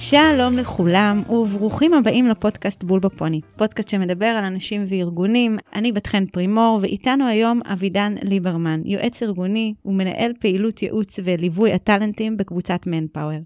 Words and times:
שלום 0.00 0.58
לכולם 0.58 1.18
וברוכים 1.28 1.94
הבאים 1.94 2.28
לפודקאסט 2.28 2.84
בול 2.84 3.00
בפוני, 3.00 3.40
פודקאסט 3.56 3.88
שמדבר 3.88 4.26
על 4.26 4.44
אנשים 4.44 4.84
וארגונים. 4.88 5.58
אני 5.74 5.92
בת 5.92 6.06
חן 6.06 6.26
פרימור 6.26 6.78
ואיתנו 6.82 7.26
היום 7.26 7.60
אבידן 7.72 8.14
ליברמן, 8.22 8.80
יועץ 8.84 9.22
ארגוני 9.22 9.74
ומנהל 9.84 10.32
פעילות 10.40 10.82
ייעוץ 10.82 11.18
וליווי 11.24 11.72
הטאלנטים 11.72 12.36
בקבוצת 12.36 12.80
מנפאוור. 12.86 13.38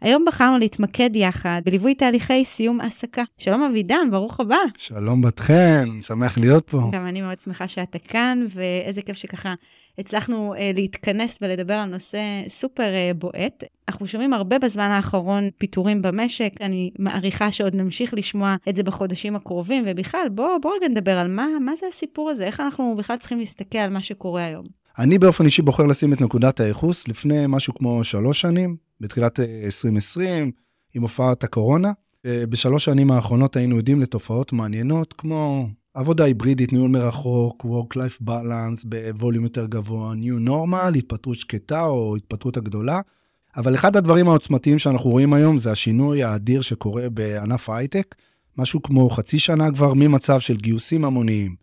היום 0.00 0.24
בחרנו 0.26 0.58
להתמקד 0.58 1.10
יחד 1.16 1.62
בליווי 1.64 1.94
תהליכי 1.94 2.44
סיום 2.44 2.80
העסקה. 2.80 3.22
שלום 3.38 3.62
אבידן, 3.62 4.10
ברוך 4.10 4.40
הבא. 4.40 4.56
שלום 4.78 5.22
בת 5.22 5.40
חן, 5.40 5.88
שמח 6.00 6.38
להיות 6.38 6.68
פה. 6.68 6.90
גם 6.92 7.06
אני 7.06 7.22
מאוד 7.22 7.40
שמחה 7.40 7.68
שאתה 7.68 7.98
כאן, 7.98 8.44
ואיזה 8.48 9.02
כיף 9.02 9.16
שככה 9.16 9.54
הצלחנו 9.98 10.54
uh, 10.54 10.58
להתכנס 10.74 11.38
ולדבר 11.42 11.74
על 11.74 11.88
נושא 11.88 12.20
סופר 12.48 12.92
uh, 12.92 13.14
בועט. 13.14 13.64
אנחנו 13.88 14.06
שומעים 14.06 14.32
הרבה 14.32 14.58
בזמן 14.58 14.90
האחרון 14.90 15.50
פיטורים 15.58 16.02
במשק, 16.02 16.52
אני 16.60 16.90
מעריכה 16.98 17.52
שעוד 17.52 17.74
נמשיך 17.74 18.14
לשמוע 18.14 18.56
את 18.68 18.76
זה 18.76 18.82
בחודשים 18.82 19.36
הקרובים, 19.36 19.84
ובכלל, 19.86 20.26
בואו 20.30 20.60
בוא 20.60 20.72
רגע 20.76 20.88
נדבר 20.88 21.18
על 21.18 21.28
מה, 21.28 21.46
מה 21.60 21.76
זה 21.76 21.86
הסיפור 21.88 22.30
הזה, 22.30 22.44
איך 22.44 22.60
אנחנו 22.60 22.94
בכלל 22.98 23.16
צריכים 23.16 23.38
להסתכל 23.38 23.78
על 23.78 23.90
מה 23.90 24.02
שקורה 24.02 24.44
היום. 24.44 24.64
אני 24.98 25.18
באופן 25.18 25.44
אישי 25.44 25.62
בוחר 25.62 25.86
לשים 25.86 26.12
את 26.12 26.20
נקודת 26.20 26.60
הייחוס 26.60 27.08
לפני 27.08 27.44
משהו 27.48 27.74
כמו 27.74 28.04
שלוש 28.04 28.40
שנים, 28.40 28.76
בתחילת 29.00 29.40
2020, 29.40 30.44
אה, 30.44 30.50
עם 30.94 31.02
הופעת 31.02 31.44
הקורונה. 31.44 31.92
בשלוש 32.26 32.84
שנים 32.84 33.10
האחרונות 33.10 33.56
היינו 33.56 33.78
עדים 33.78 34.00
לתופעות 34.00 34.52
מעניינות, 34.52 35.12
כמו 35.12 35.66
עבודה 35.94 36.24
היברידית, 36.24 36.72
ניהול 36.72 36.90
מרחוק, 36.90 37.64
Work-Life 37.64 38.22
Balance 38.28 38.84
בווליום 38.84 39.44
יותר 39.44 39.66
גבוה, 39.66 40.12
New 40.12 40.48
Normal, 40.48 40.98
התפטרות 40.98 41.36
שקטה 41.36 41.84
או 41.84 42.16
התפטרות 42.16 42.56
הגדולה. 42.56 43.00
אבל 43.56 43.74
אחד 43.74 43.96
הדברים 43.96 44.28
העוצמתיים 44.28 44.78
שאנחנו 44.78 45.10
רואים 45.10 45.32
היום 45.32 45.58
זה 45.58 45.70
השינוי 45.70 46.22
האדיר 46.22 46.60
שקורה 46.60 47.08
בענף 47.08 47.70
ההייטק, 47.70 48.14
משהו 48.58 48.82
כמו 48.82 49.10
חצי 49.10 49.38
שנה 49.38 49.72
כבר 49.72 49.94
ממצב 49.94 50.40
של 50.40 50.56
גיוסים 50.56 51.04
המוניים, 51.04 51.54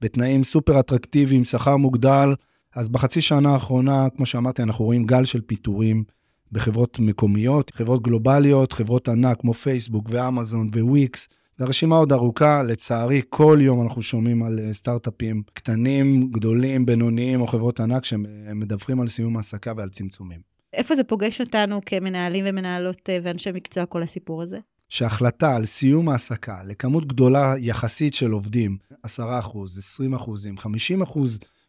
בתנאים 0.00 0.44
סופר 0.44 0.80
אטרקטיביים, 0.80 1.44
שכר 1.44 1.76
מוגדל, 1.76 2.34
אז 2.74 2.88
בחצי 2.88 3.20
שנה 3.20 3.52
האחרונה, 3.52 4.06
כמו 4.16 4.26
שאמרתי, 4.26 4.62
אנחנו 4.62 4.84
רואים 4.84 5.06
גל 5.06 5.24
של 5.24 5.40
פיטורים 5.40 6.04
בחברות 6.52 6.98
מקומיות, 6.98 7.72
חברות 7.74 8.02
גלובליות, 8.02 8.72
חברות 8.72 9.08
ענק 9.08 9.40
כמו 9.40 9.54
פייסבוק 9.54 10.06
ואמזון 10.10 10.70
וויקס. 10.74 11.28
והרשימה 11.58 11.96
עוד 11.96 12.12
ארוכה, 12.12 12.62
לצערי, 12.62 13.22
כל 13.28 13.58
יום 13.60 13.82
אנחנו 13.82 14.02
שומעים 14.02 14.42
על 14.42 14.58
אה, 14.58 14.74
סטארט-אפים 14.74 15.42
קטנים, 15.54 16.30
גדולים, 16.30 16.86
בינוניים 16.86 17.40
או 17.40 17.46
חברות 17.46 17.80
ענק 17.80 18.04
שמדווחים 18.04 19.00
על 19.00 19.08
סיום 19.08 19.36
העסקה 19.36 19.72
ועל 19.76 19.88
צמצומים. 19.88 20.40
איפה 20.72 20.94
זה 20.94 21.04
פוגש 21.04 21.40
אותנו 21.40 21.80
כמנהלים 21.86 22.44
ומנהלות 22.48 23.08
אה, 23.08 23.18
ואנשי 23.22 23.52
מקצוע, 23.52 23.86
כל 23.86 24.02
הסיפור 24.02 24.42
הזה? 24.42 24.58
שהחלטה 24.88 25.56
על 25.56 25.66
סיום 25.66 26.08
העסקה 26.08 26.62
לכמות 26.64 27.06
גדולה 27.06 27.54
יחסית 27.58 28.14
של 28.14 28.30
עובדים, 28.30 28.76
10 29.02 29.30
20 29.78 30.14
50 30.58 31.02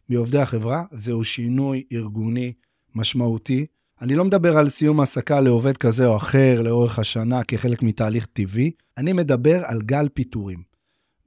מעובדי 0.08 0.38
החברה, 0.38 0.84
זהו 0.92 1.24
שינוי 1.24 1.84
ארגוני 1.92 2.52
משמעותי. 2.94 3.66
אני 4.00 4.14
לא 4.14 4.24
מדבר 4.24 4.56
על 4.56 4.68
סיום 4.68 5.00
העסקה 5.00 5.40
לעובד 5.40 5.76
כזה 5.76 6.06
או 6.06 6.16
אחר 6.16 6.62
לאורך 6.62 6.98
השנה 6.98 7.44
כחלק 7.44 7.82
מתהליך 7.82 8.26
טבעי, 8.32 8.70
אני 8.98 9.12
מדבר 9.12 9.62
על 9.64 9.82
גל 9.82 10.08
פיטורים. 10.14 10.62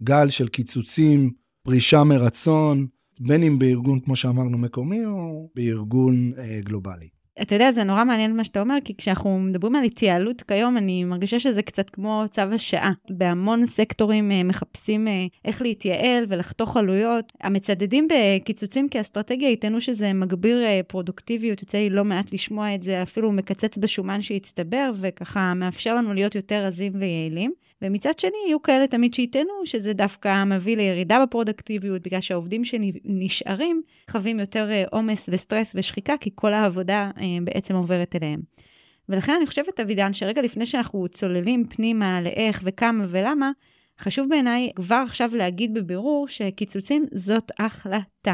גל 0.03 0.29
של 0.29 0.47
קיצוצים, 0.47 1.31
פרישה 1.63 2.03
מרצון, 2.03 2.87
בין 3.19 3.43
אם 3.43 3.59
בארגון, 3.59 3.99
כמו 3.99 4.15
שאמרנו, 4.15 4.57
מקומי, 4.57 5.05
או 5.05 5.49
בארגון 5.55 6.31
אה, 6.37 6.59
גלובלי. 6.63 7.09
אתה 7.41 7.55
יודע, 7.55 7.71
זה 7.71 7.83
נורא 7.83 8.03
מעניין 8.03 8.37
מה 8.37 8.43
שאתה 8.43 8.61
אומר, 8.61 8.75
כי 8.83 8.95
כשאנחנו 8.97 9.39
מדברים 9.39 9.75
על 9.75 9.83
התייעלות 9.83 10.41
כיום, 10.41 10.77
אני 10.77 11.03
מרגישה 11.03 11.39
שזה 11.39 11.61
קצת 11.61 11.89
כמו 11.89 12.23
צו 12.29 12.41
השעה. 12.41 12.91
בהמון 13.09 13.65
סקטורים 13.65 14.31
אה, 14.31 14.43
מחפשים 14.43 15.07
אה, 15.07 15.25
איך 15.45 15.61
להתייעל 15.61 16.25
ולחתוך 16.27 16.77
עלויות. 16.77 17.33
המצדדים 17.41 18.07
בקיצוצים 18.07 18.89
כאסטרטגיה 18.89 19.49
יטענו 19.51 19.81
שזה 19.81 20.13
מגביר 20.13 20.63
אה, 20.63 20.81
פרודוקטיביות, 20.87 21.61
יוצא 21.61 21.77
לי 21.77 21.89
לא 21.89 22.05
מעט 22.05 22.33
לשמוע 22.33 22.75
את 22.75 22.81
זה, 22.81 23.03
אפילו 23.03 23.31
מקצץ 23.31 23.77
בשומן 23.77 24.21
שהצטבר, 24.21 24.91
וככה 25.01 25.53
מאפשר 25.53 25.95
לנו 25.95 26.13
להיות 26.13 26.35
יותר 26.35 26.65
רזים 26.65 26.91
ויעילים. 26.95 27.51
ומצד 27.81 28.19
שני, 28.19 28.37
יהיו 28.47 28.61
כאלה 28.61 28.87
תמיד 28.87 29.13
שיטענו 29.13 29.65
שזה 29.65 29.93
דווקא 29.93 30.43
מביא 30.43 30.77
לירידה 30.77 31.19
בפרודקטיביות, 31.25 32.01
בגלל 32.01 32.21
שהעובדים 32.21 32.65
שנשארים 32.65 33.81
חווים 34.09 34.39
יותר 34.39 34.71
אה, 34.71 34.83
עומס 34.91 35.29
וסטרס 35.31 35.71
ושחיקה, 35.75 36.17
כי 36.17 36.29
כל 36.35 36.53
העבודה 36.53 37.11
אה, 37.17 37.23
בעצם 37.43 37.75
עוברת 37.75 38.15
אליהם. 38.15 38.39
ולכן 39.09 39.33
אני 39.37 39.47
חושבת, 39.47 39.79
אבידן, 39.79 40.13
שרגע 40.13 40.41
לפני 40.41 40.65
שאנחנו 40.65 41.07
צוללים 41.07 41.67
פנימה 41.69 42.21
לאיך 42.21 42.61
וכמה 42.63 43.05
ולמה, 43.07 43.51
חשוב 43.99 44.29
בעיניי 44.29 44.71
כבר 44.75 45.03
עכשיו 45.05 45.29
להגיד 45.35 45.73
בבירור 45.73 46.27
שקיצוצים 46.27 47.05
זאת 47.13 47.51
החלטה. 47.59 48.33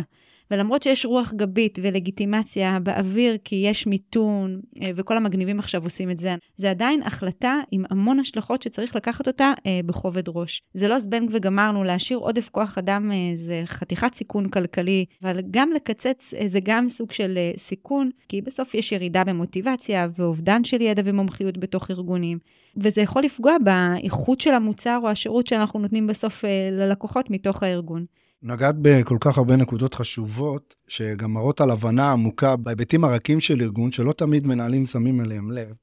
ולמרות 0.52 0.84
שיש 0.84 1.06
רוח 1.06 1.34
גבית 1.34 1.80
ולגיטימציה 1.82 2.80
באוויר 2.84 3.38
כי 3.44 3.56
יש 3.56 3.88
מיתון, 3.88 4.62
אה, 4.82 4.92
וכל 4.96 5.18
המגניבים 5.18 5.60
עכשיו 5.60 5.84
עושים 5.84 6.12
את 6.12 6.18
זה, 6.20 6.36
זה 6.58 6.72
עדיין 6.72 7.04
החלטה 7.04 7.56
עם 7.72 7.84
המון 7.90 8.20
השלכות 8.20 8.62
שצריך 8.62 8.96
לקחת 8.96 9.28
אותה 9.28 9.54
אה, 9.66 9.80
בכובד 9.86 10.24
ראש. 10.30 10.62
זה 10.74 10.88
לא 10.88 11.00
זבנג 11.00 11.30
וגמרנו, 11.34 11.84
להשאיר 11.84 12.20
עודף 12.20 12.50
כוח 12.50 12.78
אדם 12.78 13.12
אה, 13.12 13.18
זה 13.36 13.62
חתיכת 13.66 14.16
סיכון 14.16 14.50
כלכלי, 14.50 15.06
אבל 15.24 15.42
גם 15.52 15.72
לקצץ 15.76 16.34
זה 16.48 16.60
גם 16.64 16.90
סוג 16.90 17.12
של 17.12 17.38
סיכון, 17.58 18.10
כי 18.30 18.42
בסוף 18.42 18.76
יש 18.76 18.92
ירידה 18.92 19.24
במוטיבציה 19.24 20.08
ואובדן 20.20 20.64
של 20.64 20.82
ידע 20.82 21.02
ומומחיות 21.06 21.58
בתוך 21.58 21.92
ארגונים. 21.92 22.38
וזה 22.78 23.02
יכול 23.02 23.24
לפגוע 23.24 23.56
באיכות 23.64 24.42
של 24.42 24.52
המוצר 24.52 25.00
או 25.04 25.10
השירות 25.10 25.48
שאנחנו 25.48 25.80
נותנים 25.80 26.08
בסוף 26.08 26.44
ללקוחות 26.72 27.30
מתוך 27.30 27.64
הארגון. 27.64 28.06
נגעת 28.44 28.76
בכל 28.82 29.18
כך 29.20 29.38
הרבה 29.38 29.56
נקודות 29.56 29.94
חשובות, 29.94 30.76
שגם 30.88 31.34
מראות 31.34 31.62
על 31.62 31.72
הבנה 31.72 32.12
עמוקה 32.12 32.56
בהיבטים 32.56 33.04
הרכים 33.04 33.40
של 33.40 33.62
ארגון, 33.62 33.92
שלא 33.92 34.14
תמיד 34.14 34.48
מנהלים 34.48 34.86
שמים 34.86 35.22
אליהם 35.22 35.52
לב. 35.52 35.74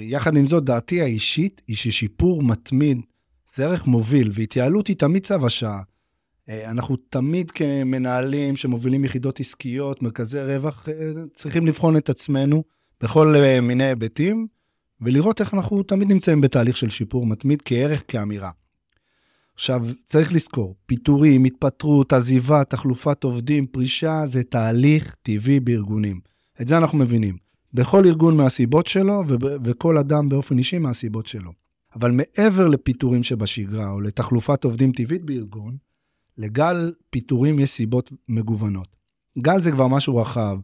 יחד 0.00 0.36
עם 0.36 0.46
זאת, 0.46 0.64
דעתי 0.64 1.02
האישית 1.02 1.62
היא 1.68 1.76
ששיפור 1.76 2.42
מתמיד 2.42 3.00
זה 3.54 3.64
ערך 3.64 3.86
מוביל, 3.86 4.30
והתייעלות 4.34 4.86
היא 4.86 4.96
תמיד 4.96 5.26
צו 5.26 5.46
השעה. 5.46 5.82
אנחנו 6.48 6.96
תמיד 6.96 7.50
כמנהלים 7.50 8.56
שמובילים 8.56 9.04
יחידות 9.04 9.40
עסקיות, 9.40 10.02
מרכזי 10.02 10.40
רווח, 10.40 10.88
צריכים 11.34 11.66
לבחון 11.66 11.96
את 11.96 12.10
עצמנו 12.10 12.64
בכל 13.02 13.34
מיני 13.62 13.84
היבטים, 13.84 14.46
ולראות 15.00 15.40
איך 15.40 15.54
אנחנו 15.54 15.82
תמיד 15.82 16.08
נמצאים 16.08 16.40
בתהליך 16.40 16.76
של 16.76 16.90
שיפור 16.90 17.26
מתמיד 17.26 17.62
כערך, 17.64 18.02
כאמירה. 18.08 18.50
עכשיו, 19.54 19.86
צריך 20.04 20.32
לזכור, 20.32 20.74
פיטורים, 20.86 21.44
התפטרות, 21.44 22.12
עזיבה, 22.12 22.64
תחלופת 22.64 23.24
עובדים, 23.24 23.66
פרישה, 23.66 24.26
זה 24.26 24.42
תהליך 24.42 25.16
טבעי 25.22 25.60
בארגונים. 25.60 26.20
את 26.60 26.68
זה 26.68 26.78
אנחנו 26.78 26.98
מבינים. 26.98 27.36
בכל 27.74 28.06
ארגון 28.06 28.36
מהסיבות 28.36 28.86
שלו, 28.86 29.22
וכל 29.64 29.98
אדם 29.98 30.28
באופן 30.28 30.58
אישי 30.58 30.78
מהסיבות 30.78 31.26
שלו. 31.26 31.52
אבל 31.96 32.10
מעבר 32.10 32.68
לפיטורים 32.68 33.22
שבשגרה, 33.22 33.90
או 33.90 34.00
לתחלופת 34.00 34.64
עובדים 34.64 34.92
טבעית 34.92 35.24
בארגון, 35.24 35.76
לגל 36.38 36.92
פיטורים 37.10 37.58
יש 37.58 37.70
סיבות 37.70 38.12
מגוונות. 38.28 38.96
גל 39.38 39.60
זה 39.60 39.70
כבר 39.70 39.88
משהו 39.88 40.16
רחב. 40.16 40.58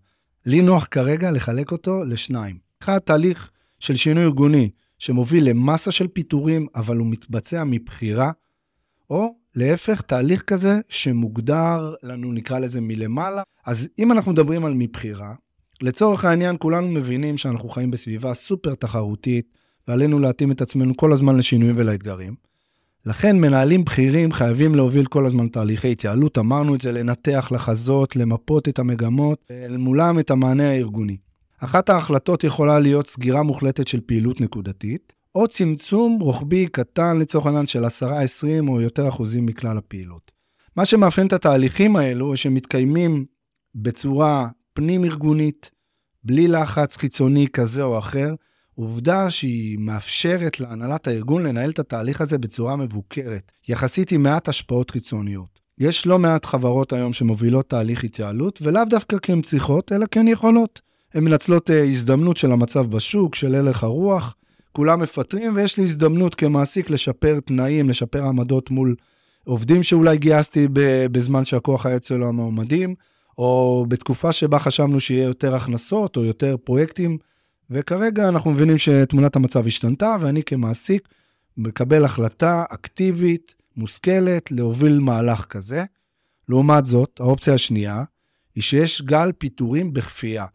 לי 0.46 0.62
נוח 0.62 0.86
כרגע 0.90 1.30
לחלק 1.30 1.72
אותו 1.72 2.04
לשניים. 2.04 2.58
אחד, 2.82 2.98
תהליך 2.98 3.50
של 3.78 3.96
שינוי 3.96 4.24
ארגוני, 4.24 4.70
שמוביל 4.98 5.48
למסה 5.48 5.90
של 5.90 6.08
פיטורים, 6.08 6.66
אבל 6.74 6.96
הוא 6.96 7.06
מתבצע 7.06 7.64
מבחירה 7.64 8.32
או 9.10 9.34
להפך, 9.54 10.00
תהליך 10.00 10.42
כזה 10.42 10.80
שמוגדר 10.88 11.94
לנו, 12.02 12.32
נקרא 12.32 12.58
לזה 12.58 12.80
מלמעלה. 12.80 13.42
אז 13.66 13.88
אם 13.98 14.12
אנחנו 14.12 14.32
מדברים 14.32 14.64
על 14.64 14.74
מבחירה, 14.74 15.34
לצורך 15.82 16.24
העניין 16.24 16.56
כולנו 16.58 16.88
מבינים 16.88 17.38
שאנחנו 17.38 17.68
חיים 17.68 17.90
בסביבה 17.90 18.34
סופר 18.34 18.74
תחרותית, 18.74 19.54
ועלינו 19.88 20.18
להתאים 20.18 20.52
את 20.52 20.60
עצמנו 20.60 20.96
כל 20.96 21.12
הזמן 21.12 21.36
לשינויים 21.36 21.74
ולאתגרים. 21.78 22.34
לכן 23.06 23.40
מנהלים 23.40 23.84
בכירים 23.84 24.32
חייבים 24.32 24.74
להוביל 24.74 25.06
כל 25.06 25.26
הזמן 25.26 25.48
תהליכי 25.48 25.92
התייעלות, 25.92 26.38
אמרנו 26.38 26.74
את 26.74 26.80
זה, 26.80 26.92
לנתח, 26.92 27.48
לחזות, 27.52 28.16
למפות 28.16 28.68
את 28.68 28.78
המגמות, 28.78 29.38
אל 29.50 29.76
מולם 29.76 30.18
את 30.18 30.30
המענה 30.30 30.70
הארגוני. 30.70 31.16
אחת 31.58 31.90
ההחלטות 31.90 32.44
יכולה 32.44 32.78
להיות 32.78 33.06
סגירה 33.06 33.42
מוחלטת 33.42 33.88
של 33.88 34.00
פעילות 34.00 34.40
נקודתית, 34.40 35.12
או 35.34 35.48
צמצום 35.48 36.20
רוחבי 36.20 36.66
קטן 36.66 37.18
לצורך 37.18 37.46
העניין 37.46 37.66
של 37.66 37.84
10, 37.84 38.12
20 38.12 38.68
או 38.68 38.80
יותר 38.80 39.08
אחוזים 39.08 39.46
מכלל 39.46 39.78
הפעילות. 39.78 40.30
מה 40.76 40.84
שמאפיין 40.84 41.26
את 41.26 41.32
התהליכים 41.32 41.96
האלו, 41.96 42.36
שהם 42.36 42.54
מתקיימים 42.54 43.24
בצורה 43.74 44.48
פנים-ארגונית, 44.72 45.70
בלי 46.24 46.48
לחץ 46.48 46.96
חיצוני 46.96 47.46
כזה 47.52 47.82
או 47.82 47.98
אחר, 47.98 48.34
עובדה 48.74 49.30
שהיא 49.30 49.78
מאפשרת 49.78 50.60
להנהלת 50.60 51.06
הארגון 51.06 51.42
לנהל 51.42 51.70
את 51.70 51.78
התהליך 51.78 52.20
הזה 52.20 52.38
בצורה 52.38 52.76
מבוקרת, 52.76 53.52
יחסית 53.68 54.12
עם 54.12 54.22
מעט 54.22 54.48
השפעות 54.48 54.90
חיצוניות. 54.90 55.60
יש 55.78 56.06
לא 56.06 56.18
מעט 56.18 56.44
חברות 56.44 56.92
היום 56.92 57.12
שמובילות 57.12 57.70
תהליך 57.70 58.04
התייעלות, 58.04 58.58
ולאו 58.62 58.82
דווקא 58.90 59.18
כי 59.18 59.32
הן 59.32 59.42
צריכות, 59.42 59.92
אלא 59.92 60.06
כי 60.06 60.18
הן 60.18 60.28
יכולות. 60.28 60.80
הן 61.14 61.24
מנצלות 61.24 61.70
אה, 61.70 61.84
הזדמנות 61.84 62.36
של 62.36 62.52
המצב 62.52 62.86
בשוק, 62.86 63.34
של 63.34 63.54
הלך 63.54 63.84
הרוח, 63.84 64.34
כולם 64.72 65.00
מפטרים, 65.00 65.56
ויש 65.56 65.78
לי 65.78 65.84
הזדמנות 65.84 66.34
כמעסיק 66.34 66.90
לשפר 66.90 67.40
תנאים, 67.40 67.88
לשפר 67.88 68.26
עמדות 68.26 68.70
מול 68.70 68.94
עובדים 69.44 69.82
שאולי 69.82 70.18
גייסתי 70.18 70.68
בזמן 71.12 71.44
שהכוח 71.44 71.86
היה 71.86 71.96
אצל 71.96 72.22
המועמדים, 72.22 72.94
או 73.38 73.84
בתקופה 73.88 74.32
שבה 74.32 74.58
חשבנו 74.58 75.00
שיהיה 75.00 75.24
יותר 75.24 75.54
הכנסות 75.54 76.16
או 76.16 76.24
יותר 76.24 76.56
פרויקטים, 76.64 77.18
וכרגע 77.70 78.28
אנחנו 78.28 78.50
מבינים 78.50 78.78
שתמונת 78.78 79.36
המצב 79.36 79.66
השתנתה, 79.66 80.16
ואני 80.20 80.42
כמעסיק 80.42 81.08
מקבל 81.56 82.04
החלטה 82.04 82.64
אקטיבית, 82.68 83.54
מושכלת, 83.76 84.50
להוביל 84.50 84.98
מהלך 84.98 85.44
כזה. 85.44 85.84
לעומת 86.48 86.86
זאת, 86.86 87.20
האופציה 87.20 87.54
השנייה, 87.54 88.04
היא 88.54 88.62
שיש 88.62 89.02
גל 89.02 89.32
פיטורים 89.38 89.92
בכפייה. 89.92 90.46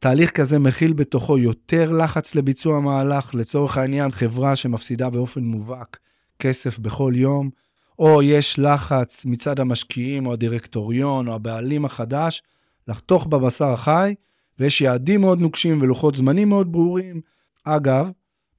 תהליך 0.00 0.30
כזה 0.30 0.58
מכיל 0.58 0.92
בתוכו 0.92 1.38
יותר 1.38 1.92
לחץ 1.92 2.34
לביצוע 2.34 2.76
המהלך, 2.76 3.34
לצורך 3.34 3.76
העניין 3.76 4.10
חברה 4.10 4.56
שמפסידה 4.56 5.10
באופן 5.10 5.44
מובהק 5.44 5.98
כסף 6.38 6.78
בכל 6.78 7.12
יום, 7.16 7.50
או 7.98 8.22
יש 8.22 8.58
לחץ 8.58 9.26
מצד 9.26 9.60
המשקיעים 9.60 10.26
או 10.26 10.32
הדירקטוריון 10.32 11.28
או 11.28 11.34
הבעלים 11.34 11.84
החדש 11.84 12.42
לחתוך 12.88 13.26
בבשר 13.26 13.68
החי, 13.68 14.14
ויש 14.58 14.80
יעדים 14.80 15.20
מאוד 15.20 15.40
נוקשים 15.40 15.82
ולוחות 15.82 16.14
זמנים 16.14 16.48
מאוד 16.48 16.72
ברורים. 16.72 17.20
אגב, 17.64 18.10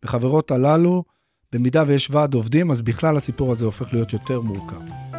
בחברות 0.04 0.52
הללו, 0.52 1.04
במידה 1.52 1.84
ויש 1.88 2.12
ועד 2.12 2.34
עובדים, 2.34 2.72
אז 2.72 2.82
בכלל 2.82 3.18
הסיפור 3.18 3.52
הזה 3.52 3.66
הופך 3.66 3.94
להיות 3.94 4.14
יותר 4.14 4.42
מורכב. 4.42 5.11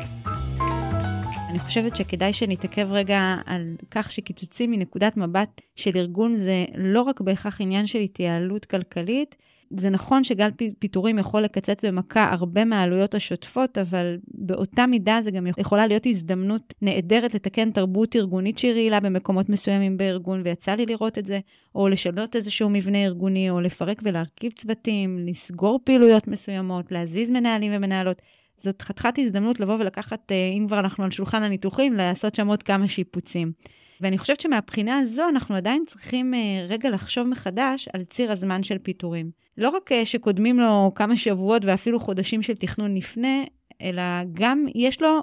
אני 1.53 1.61
חושבת 1.61 1.97
שכדאי 1.97 2.33
שנתעכב 2.33 2.89
רגע 2.91 3.21
על 3.47 3.75
כך 3.91 4.13
שקיצוצים 4.13 4.71
מנקודת 4.71 5.17
מבט 5.17 5.61
של 5.77 5.91
ארגון 5.97 6.35
זה 6.37 6.65
לא 6.75 7.03
רק 7.03 7.21
בהכרח 7.21 7.61
עניין 7.61 7.87
של 7.87 7.99
התייעלות 7.99 8.65
כלכלית, 8.65 9.37
זה 9.77 9.91
נכון 9.91 10.25
שגל 10.25 10.49
פיטורים 10.79 11.19
יכול 11.19 11.43
לקצץ 11.43 11.85
במכה 11.85 12.29
הרבה 12.33 12.65
מהעלויות 12.65 13.15
השוטפות, 13.15 13.79
אבל 13.79 14.19
באותה 14.29 14.87
מידה 14.87 15.19
זה 15.23 15.31
גם 15.31 15.47
יכולה 15.59 15.87
להיות 15.87 16.07
הזדמנות 16.07 16.75
נהדרת 16.83 17.35
לתקן 17.35 17.71
תרבות 17.71 18.17
ארגונית 18.17 18.59
שהיא 18.59 18.73
רעילה 18.73 19.01
במקומות 19.01 19.49
מסוימים 19.49 19.97
בארגון, 19.97 20.43
ויצא 20.45 20.75
לי 20.75 20.87
לראות 20.87 21.19
את 21.19 21.27
זה, 21.27 21.41
או 21.75 21.89
לשנות 21.89 22.37
איזשהו 22.37 22.71
מבנה 22.71 23.05
ארגוני, 23.05 23.51
או 23.51 23.61
לפרק 23.61 24.01
ולהרכיב 24.03 24.53
צוותים, 24.53 25.19
לסגור 25.27 25.81
פעילויות 25.85 26.29
מסוימות, 26.29 26.93
להזיז 26.93 27.31
מנהלים 27.31 27.73
ומנהלות. 27.75 28.23
זאת 28.63 28.83
חתיכת 28.83 29.19
הזדמנות 29.19 29.61
לבוא 29.61 29.75
ולקחת, 29.75 30.33
אה, 30.33 30.51
אם 30.59 30.67
כבר 30.67 30.81
אנחנו 30.81 31.05
על 31.05 31.11
שולחן 31.11 31.43
הניתוחים, 31.43 31.93
לעשות 31.93 32.35
שם 32.35 32.47
עוד 32.47 32.63
כמה 32.63 32.89
שיפוצים. 32.89 33.53
ואני 34.01 34.19
חושבת 34.19 34.41
שמהבחינה 34.41 34.99
הזו 34.99 35.29
אנחנו 35.29 35.55
עדיין 35.55 35.85
צריכים 35.87 36.35
אה, 36.35 36.67
רגע 36.69 36.91
לחשוב 36.91 37.27
מחדש 37.27 37.89
על 37.93 38.05
ציר 38.05 38.33
הזמן 38.33 38.63
של 38.63 38.79
פיטורים. 38.79 39.31
לא 39.59 39.69
רק 39.69 39.93
אה, 39.93 40.07
שקודמים 40.07 40.61
לו 40.61 40.93
כמה 40.95 41.17
שבועות 41.17 41.65
ואפילו 41.65 42.01
חודשים 42.01 42.43
של 42.43 42.55
תכנון 42.55 42.95
לפני, 42.95 43.47
אלא 43.83 44.03
גם 44.33 44.67
יש 44.75 45.03
לו 45.03 45.21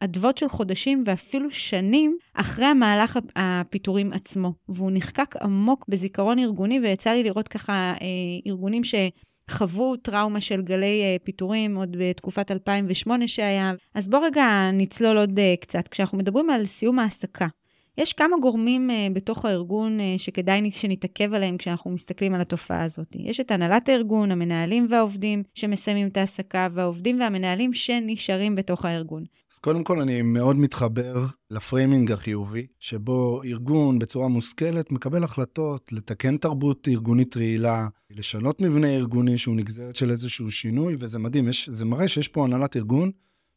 אדוות 0.00 0.38
של 0.38 0.48
חודשים 0.48 1.04
ואפילו 1.06 1.50
שנים 1.50 2.16
אחרי 2.34 2.64
המהלך 2.64 3.18
הפיטורים 3.36 4.12
עצמו. 4.12 4.52
והוא 4.68 4.90
נחקק 4.94 5.34
עמוק 5.42 5.84
בזיכרון 5.88 6.38
ארגוני, 6.38 6.80
ויצא 6.80 7.10
לי 7.10 7.22
לראות 7.22 7.48
ככה 7.48 7.94
ארגונים 8.46 8.84
ש... 8.84 8.94
חוו 9.50 9.96
טראומה 9.96 10.40
של 10.40 10.62
גלי 10.62 11.16
uh, 11.16 11.24
פיטורים 11.24 11.76
עוד 11.76 11.96
בתקופת 11.98 12.50
2008 12.50 13.28
שהיה. 13.28 13.72
אז 13.94 14.08
בואו 14.08 14.22
רגע 14.22 14.70
נצלול 14.72 15.18
עוד 15.18 15.38
uh, 15.38 15.60
קצת. 15.60 15.88
כשאנחנו 15.88 16.18
מדברים 16.18 16.50
על 16.50 16.66
סיום 16.66 16.98
העסקה, 16.98 17.46
יש 17.98 18.12
כמה 18.12 18.36
גורמים 18.42 18.90
uh, 18.90 19.14
בתוך 19.14 19.44
הארגון 19.44 19.98
uh, 20.00 20.02
שכדאי 20.18 20.70
שנתעכב 20.70 21.34
עליהם 21.34 21.56
כשאנחנו 21.56 21.90
מסתכלים 21.90 22.34
על 22.34 22.40
התופעה 22.40 22.82
הזאת. 22.82 23.08
יש 23.14 23.40
את 23.40 23.50
הנהלת 23.50 23.88
הארגון, 23.88 24.30
המנהלים 24.30 24.86
והעובדים 24.90 25.42
שמסיימים 25.54 26.08
את 26.08 26.16
ההעסקה, 26.16 26.68
והעובדים 26.72 27.20
והמנהלים 27.20 27.74
שנשארים 27.74 28.54
בתוך 28.54 28.84
הארגון. 28.84 29.24
אז 29.52 29.58
קודם 29.58 29.84
כל 29.84 30.00
אני 30.00 30.22
מאוד 30.22 30.56
מתחבר 30.56 31.26
לפריימינג 31.50 32.12
החיובי, 32.12 32.66
שבו 32.80 33.42
ארגון 33.44 33.98
בצורה 33.98 34.28
מושכלת 34.28 34.92
מקבל 34.92 35.24
החלטות 35.24 35.92
לתקן 35.92 36.36
תרבות 36.36 36.88
ארגונית 36.88 37.36
רעילה, 37.36 37.88
לשנות 38.10 38.60
מבנה 38.60 38.88
ארגוני 38.88 39.38
שהוא 39.38 39.56
נגזרת 39.56 39.96
של 39.96 40.10
איזשהו 40.10 40.50
שינוי, 40.50 40.96
וזה 40.98 41.18
מדהים, 41.18 41.48
יש, 41.48 41.68
זה 41.68 41.84
מראה 41.84 42.08
שיש 42.08 42.28
פה 42.28 42.44
הנהלת 42.44 42.76
ארגון 42.76 43.10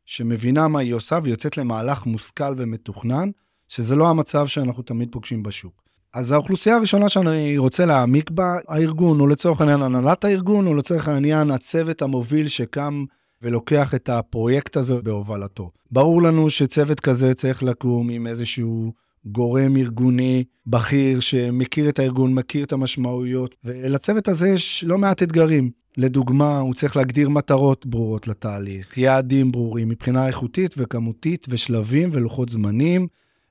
שמבינה 0.05 0.67
מה 0.67 0.79
היא 0.79 0.93
עושה 0.93 1.19
ויוצאת 1.23 1.57
למהלך 1.57 2.05
מושכל 2.05 2.53
ומתוכנן. 2.57 3.29
שזה 3.67 3.95
לא 3.95 4.09
המצב 4.09 4.47
שאנחנו 4.47 4.83
תמיד 4.83 5.09
פוגשים 5.11 5.43
בשוק. 5.43 5.87
אז 6.13 6.31
האוכלוסייה 6.31 6.75
הראשונה 6.75 7.09
שאני 7.09 7.57
רוצה 7.57 7.85
להעמיק 7.85 8.29
בה, 8.29 8.57
הארגון, 8.67 9.19
או 9.19 9.27
לצורך 9.27 9.61
העניין 9.61 9.81
הנהלת 9.81 10.25
הארגון, 10.25 10.67
או 10.67 10.73
לצורך 10.73 11.07
העניין 11.07 11.51
הצוות 11.51 12.01
המוביל 12.01 12.47
שקם 12.47 13.05
ולוקח 13.41 13.95
את 13.95 14.09
הפרויקט 14.09 14.77
הזה 14.77 15.01
בהובלתו. 15.01 15.71
ברור 15.91 16.21
לנו 16.21 16.49
שצוות 16.49 16.99
כזה 16.99 17.33
צריך 17.33 17.63
לקום 17.63 18.09
עם 18.09 18.27
איזשהו 18.27 18.93
גורם 19.25 19.77
ארגוני 19.77 20.43
בכיר 20.67 21.19
שמכיר 21.19 21.89
את 21.89 21.99
הארגון, 21.99 22.33
מכיר 22.33 22.63
את 22.63 22.73
המשמעויות, 22.73 23.55
ולצוות 23.63 24.27
הזה 24.27 24.49
יש 24.49 24.83
לא 24.87 24.97
מעט 24.97 25.23
אתגרים. 25.23 25.71
לדוגמה, 25.97 26.59
הוא 26.59 26.73
צריך 26.73 26.97
להגדיר 26.97 27.29
מטרות 27.29 27.85
ברורות 27.85 28.27
לתהליך, 28.27 28.97
יעדים 28.97 29.51
ברורים 29.51 29.89
מבחינה 29.89 30.27
איכותית 30.27 30.75
וכמותית 30.77 31.45
ושלבים 31.49 32.09
ולוחות 32.11 32.49
זמנים, 32.49 33.07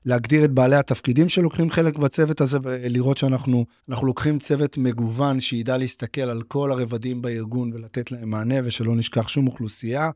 להגדיר 0.07 0.45
את 0.45 0.51
בעלי 0.51 0.75
התפקידים 0.75 1.29
שלוקחים 1.29 1.69
חלק 1.69 1.97
בצוות 1.97 2.41
הזה 2.41 2.57
ולראות 2.63 3.17
שאנחנו 3.17 3.65
לוקחים 3.89 4.39
צוות 4.39 4.77
מגוון 4.77 5.39
שידע 5.39 5.77
להסתכל 5.77 6.21
על 6.21 6.41
כל 6.47 6.71
הרבדים 6.71 7.21
בארגון 7.21 7.73
ולתת 7.73 8.11
להם 8.11 8.29
מענה 8.29 8.55
ושלא 8.63 8.95
נשכח 8.95 9.27
שום 9.27 9.47
אוכלוסייה. 9.47 10.09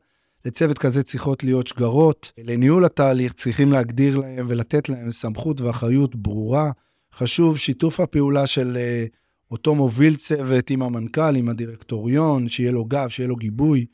לצוות 0.44 0.78
כזה 0.78 1.02
צריכות 1.02 1.44
להיות 1.44 1.66
שגרות, 1.66 2.32
לניהול 2.38 2.84
התהליך 2.84 3.32
צריכים 3.32 3.72
להגדיר 3.72 4.16
להם 4.16 4.46
ולתת 4.48 4.88
להם 4.88 5.10
סמכות 5.10 5.60
ואחריות 5.60 6.16
ברורה. 6.16 6.70
חשוב 7.14 7.58
שיתוף 7.58 8.00
הפעולה 8.00 8.46
של 8.46 8.76
uh, 8.76 9.16
אותו 9.50 9.74
מוביל 9.74 10.16
צוות 10.16 10.70
עם 10.70 10.82
המנכ"ל, 10.82 11.36
עם 11.36 11.48
הדירקטוריון, 11.48 12.48
שיהיה 12.48 12.72
לו 12.72 12.84
גב, 12.84 13.08
שיהיה 13.08 13.28
לו 13.28 13.36
גיבוי. 13.36 13.86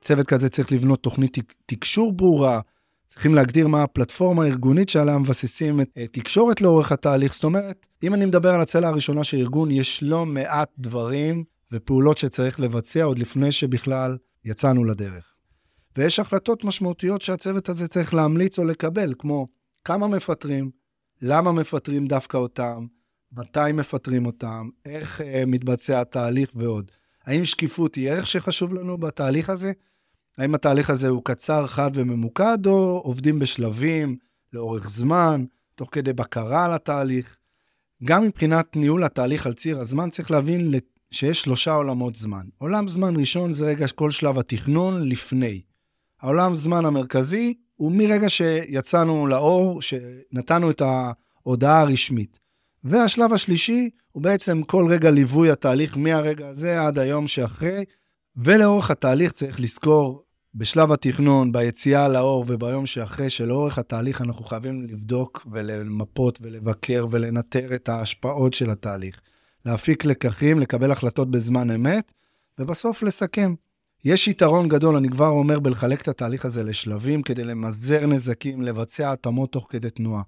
צוות 0.00 0.26
כזה 0.26 0.48
צריך 0.48 0.72
לבנות 0.72 1.02
תוכנית 1.02 1.38
תקשור 1.66 2.12
ברורה, 2.12 2.60
צריכים 3.06 3.34
להגדיר 3.34 3.68
מה 3.68 3.82
הפלטפורמה 3.82 4.44
הארגונית 4.44 4.88
שעליה 4.88 5.18
מבססים 5.18 5.80
את 5.80 5.88
תקשורת 6.12 6.60
לאורך 6.60 6.92
התהליך. 6.92 7.34
זאת 7.34 7.44
אומרת, 7.44 7.86
אם 8.02 8.14
אני 8.14 8.26
מדבר 8.26 8.54
על 8.54 8.60
הצלע 8.60 8.88
הראשונה 8.88 9.24
של 9.24 9.36
ארגון, 9.36 9.70
יש 9.70 10.02
לא 10.02 10.26
מעט 10.26 10.68
דברים 10.78 11.44
ופעולות 11.72 12.18
שצריך 12.18 12.60
לבצע 12.60 13.04
עוד 13.04 13.18
לפני 13.18 13.52
שבכלל 13.52 14.16
יצאנו 14.44 14.84
לדרך. 14.84 15.34
ויש 15.96 16.18
החלטות 16.18 16.64
משמעותיות 16.64 17.22
שהצוות 17.22 17.68
הזה 17.68 17.88
צריך 17.88 18.14
להמליץ 18.14 18.58
או 18.58 18.64
לקבל, 18.64 19.14
כמו 19.18 19.48
כמה 19.84 20.08
מפטרים, 20.08 20.70
למה 21.22 21.52
מפטרים 21.52 22.06
דווקא 22.06 22.36
אותם, 22.36 22.86
מתי 23.32 23.72
מפטרים 23.74 24.26
אותם, 24.26 24.68
איך 24.84 25.20
uh, 25.20 25.24
מתבצע 25.46 26.00
התהליך 26.00 26.50
ועוד. 26.54 26.90
האם 27.24 27.44
שקיפות 27.44 27.94
היא 27.94 28.10
ערך 28.10 28.26
שחשוב 28.26 28.74
לנו 28.74 28.98
בתהליך 28.98 29.50
הזה? 29.50 29.72
האם 30.38 30.54
התהליך 30.54 30.90
הזה 30.90 31.08
הוא 31.08 31.22
קצר, 31.24 31.66
חד 31.66 31.90
וממוקד, 31.94 32.66
או 32.66 33.00
עובדים 33.04 33.38
בשלבים, 33.38 34.16
לאורך 34.52 34.88
זמן, 34.88 35.44
תוך 35.74 35.88
כדי 35.92 36.12
בקרה 36.12 36.64
על 36.64 36.72
התהליך? 36.72 37.36
גם 38.04 38.24
מבחינת 38.24 38.76
ניהול 38.76 39.04
התהליך 39.04 39.46
על 39.46 39.54
ציר 39.54 39.80
הזמן, 39.80 40.10
צריך 40.10 40.30
להבין 40.30 40.74
שיש 41.10 41.42
שלושה 41.42 41.72
עולמות 41.72 42.16
זמן. 42.16 42.46
עולם 42.58 42.88
זמן 42.88 43.16
ראשון 43.16 43.52
זה 43.52 43.66
רגע 43.66 43.86
כל 43.94 44.10
שלב 44.10 44.38
התכנון 44.38 45.08
לפני. 45.08 45.60
העולם 46.20 46.56
זמן 46.56 46.84
המרכזי 46.84 47.54
הוא 47.76 47.92
מרגע 47.92 48.28
שיצאנו 48.28 49.26
לאור, 49.26 49.82
שנתנו 49.82 50.70
את 50.70 50.82
ההודעה 50.82 51.80
הרשמית. 51.80 52.38
והשלב 52.84 53.32
השלישי 53.32 53.90
הוא 54.12 54.22
בעצם 54.22 54.62
כל 54.62 54.86
רגע 54.88 55.10
ליווי 55.10 55.50
התהליך 55.50 55.96
מהרגע 55.96 56.48
הזה 56.48 56.82
עד 56.82 56.98
היום 56.98 57.26
שאחרי, 57.26 57.84
ולאורך 58.36 58.90
התהליך 58.90 59.32
צריך 59.32 59.60
לזכור 59.60 60.25
בשלב 60.58 60.92
התכנון, 60.92 61.52
ביציאה 61.52 62.08
לאור 62.08 62.44
וביום 62.48 62.86
שאחרי, 62.86 63.30
שלאורך 63.30 63.78
התהליך 63.78 64.22
אנחנו 64.22 64.44
חייבים 64.44 64.82
לבדוק 64.82 65.46
ולמפות 65.52 66.38
ולבקר 66.42 67.06
ולנטר 67.10 67.74
את 67.74 67.88
ההשפעות 67.88 68.54
של 68.54 68.70
התהליך. 68.70 69.20
להפיק 69.66 70.04
לקחים, 70.04 70.60
לקבל 70.60 70.90
החלטות 70.90 71.30
בזמן 71.30 71.70
אמת, 71.70 72.12
ובסוף 72.58 73.02
לסכם. 73.02 73.54
יש 74.04 74.28
יתרון 74.28 74.68
גדול, 74.68 74.96
אני 74.96 75.08
כבר 75.08 75.28
אומר, 75.28 75.58
בלחלק 75.58 76.02
את 76.02 76.08
התהליך 76.08 76.44
הזה 76.44 76.64
לשלבים 76.64 77.22
כדי 77.22 77.44
למזער 77.44 78.06
נזקים, 78.06 78.62
לבצע 78.62 79.12
התאמות 79.12 79.52
תוך 79.52 79.66
כדי 79.70 79.90
תנועה. 79.90 80.22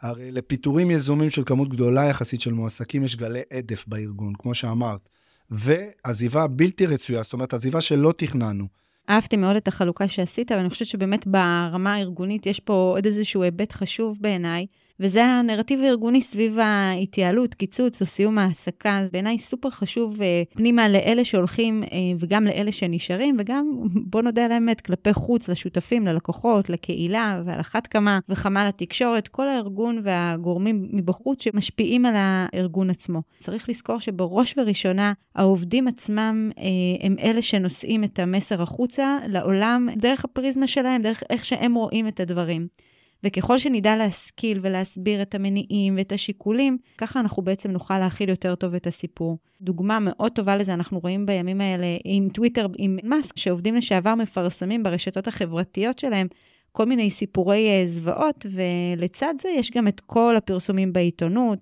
הרי 0.00 0.32
לפיטורים 0.32 0.90
יזומים 0.90 1.30
של 1.30 1.42
כמות 1.46 1.68
גדולה 1.68 2.04
יחסית 2.04 2.40
של 2.40 2.52
מועסקים 2.52 3.04
יש 3.04 3.16
גלי 3.16 3.42
עדף 3.52 3.84
בארגון, 3.86 4.32
כמו 4.38 4.54
שאמרת. 4.54 5.08
ועזיבה 5.50 6.46
בלתי 6.46 6.86
רצויה, 6.86 7.22
זאת 7.22 7.32
אומרת, 7.32 7.54
עזיבה 7.54 7.80
שלא 7.80 8.14
תכננו. 8.16 8.80
אהבתי 9.10 9.36
מאוד 9.36 9.56
את 9.56 9.68
החלוקה 9.68 10.08
שעשית, 10.08 10.52
ואני 10.52 10.70
חושבת 10.70 10.88
שבאמת 10.88 11.26
ברמה 11.26 11.94
הארגונית 11.94 12.46
יש 12.46 12.60
פה 12.60 12.72
עוד 12.72 13.06
איזשהו 13.06 13.42
היבט 13.42 13.72
חשוב 13.72 14.18
בעיניי, 14.20 14.66
וזה 15.00 15.24
הנרטיב 15.24 15.80
הארגוני 15.80 16.22
סביב 16.22 16.58
ההתייעלות, 16.58 17.54
קיצוץ 17.54 18.00
או 18.00 18.06
סיום 18.06 18.38
ההעסקה. 18.38 19.00
בעיניי 19.12 19.38
סופר 19.38 19.70
חשוב 19.70 20.22
אה, 20.22 20.42
פנימה 20.54 20.88
לאלה 20.88 21.24
שהולכים 21.24 21.82
אה, 21.82 21.88
וגם 22.18 22.44
לאלה 22.44 22.72
שנשארים, 22.72 23.36
וגם, 23.38 23.70
בוא 24.10 24.22
נודה 24.22 24.44
על 24.44 24.52
האמת, 24.52 24.80
כלפי 24.80 25.12
חוץ, 25.12 25.48
לשותפים, 25.48 26.06
ללקוחות, 26.06 26.70
לקהילה, 26.70 27.42
ועל 27.44 27.60
אחת 27.60 27.86
כמה 27.86 28.18
וכמה 28.28 28.68
לתקשורת, 28.68 29.28
כל 29.28 29.48
הארגון 29.48 29.98
והגורמים 30.02 30.88
מבחוץ 30.92 31.42
שמשפיעים 31.42 32.06
על 32.06 32.14
הארגון 32.16 32.90
עצמו. 32.90 33.22
צריך 33.38 33.68
לזכור 33.68 33.98
שבראש 33.98 34.58
ובראשונה, 34.58 35.12
העובדים 35.34 35.88
עצמם 35.88 36.50
אה, 36.58 36.64
הם 37.00 37.16
אלה 37.22 37.42
שנושאים 37.42 38.04
את 38.04 38.18
המסר 38.18 38.62
החוצה 38.62 39.18
לעולם, 39.28 39.88
דרך 39.96 40.24
הפריזמה 40.24 40.66
שלהם, 40.66 41.02
דרך 41.02 41.22
איך 41.30 41.44
שהם 41.44 41.74
רואים 41.74 42.08
את 42.08 42.20
הדברים. 42.20 42.66
וככל 43.24 43.58
שנדע 43.58 43.96
להשכיל 43.96 44.60
ולהסביר 44.62 45.22
את 45.22 45.34
המניעים 45.34 45.96
ואת 45.96 46.12
השיקולים, 46.12 46.78
ככה 46.98 47.20
אנחנו 47.20 47.42
בעצם 47.42 47.70
נוכל 47.70 47.98
להכיל 47.98 48.28
יותר 48.28 48.54
טוב 48.54 48.74
את 48.74 48.86
הסיפור. 48.86 49.38
דוגמה 49.60 49.98
מאוד 50.00 50.32
טובה 50.32 50.56
לזה 50.56 50.74
אנחנו 50.74 50.98
רואים 50.98 51.26
בימים 51.26 51.60
האלה 51.60 51.86
עם 52.04 52.28
טוויטר, 52.28 52.66
עם 52.78 52.98
מאסק, 53.04 53.36
שעובדים 53.36 53.74
לשעבר 53.74 54.14
מפרסמים 54.14 54.82
ברשתות 54.82 55.28
החברתיות 55.28 55.98
שלהם 55.98 56.26
כל 56.72 56.86
מיני 56.86 57.10
סיפורי 57.10 57.68
אה, 57.68 57.86
זוועות, 57.86 58.46
ולצד 58.52 59.34
זה 59.40 59.48
יש 59.48 59.70
גם 59.70 59.88
את 59.88 60.00
כל 60.00 60.36
הפרסומים 60.36 60.92
בעיתונות, 60.92 61.58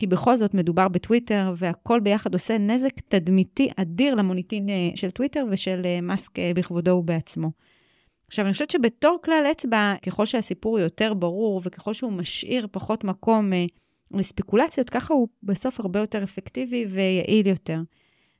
כי 0.00 0.06
בכל 0.06 0.36
זאת 0.36 0.54
מדובר 0.54 0.88
בטוויטר, 0.88 1.54
והכל 1.56 2.00
ביחד 2.00 2.34
עושה 2.34 2.58
נזק 2.58 3.00
תדמיתי 3.08 3.70
אדיר 3.76 4.14
למוניטין 4.14 4.68
אה, 4.68 4.90
של 4.94 5.10
טוויטר 5.10 5.44
ושל 5.50 5.82
אה, 5.84 6.00
מאסק 6.00 6.38
בכבודו 6.54 6.90
ובעצמו. 6.90 7.50
עכשיו, 8.32 8.44
אני 8.44 8.52
חושבת 8.52 8.70
שבתור 8.70 9.18
כלל 9.24 9.44
אצבע, 9.52 9.94
ככל 10.06 10.26
שהסיפור 10.26 10.78
יותר 10.78 11.14
ברור 11.14 11.60
וככל 11.64 11.94
שהוא 11.94 12.12
משאיר 12.12 12.66
פחות 12.70 13.04
מקום 13.04 13.52
אה, 13.52 13.64
לספקולציות, 14.10 14.90
ככה 14.90 15.14
הוא 15.14 15.28
בסוף 15.42 15.80
הרבה 15.80 16.00
יותר 16.00 16.24
אפקטיבי 16.24 16.86
ויעיל 16.90 17.46
יותר. 17.46 17.80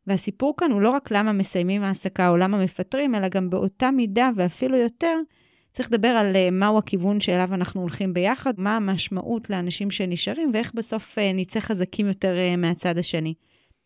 והסיפור 0.06 0.54
כאן 0.56 0.70
הוא 0.70 0.80
לא 0.80 0.90
רק 0.90 1.11
למה 1.11 1.32
מסיימים 1.32 1.82
העסקה 1.82 2.28
או 2.28 2.37
למה 2.37 2.64
מפטרים, 2.64 3.14
אלא 3.14 3.28
גם 3.28 3.50
באותה 3.50 3.90
מידה 3.90 4.30
ואפילו 4.37 4.76
יותר, 4.76 5.18
צריך 5.72 5.88
לדבר 5.88 6.08
על 6.08 6.32
uh, 6.34 6.50
מהו 6.50 6.78
הכיוון 6.78 7.20
שאליו 7.20 7.54
אנחנו 7.54 7.80
הולכים 7.80 8.14
ביחד, 8.14 8.52
מה 8.58 8.76
המשמעות 8.76 9.50
לאנשים 9.50 9.90
שנשארים 9.90 10.50
ואיך 10.54 10.75
בסוף 10.75 11.18
uh, 11.18 11.20
נצא 11.34 11.61
חזקים 11.61 12.06
יותר 12.06 12.34
uh, 12.34 12.56
מהצד 12.56 12.99
השני. 12.99 13.34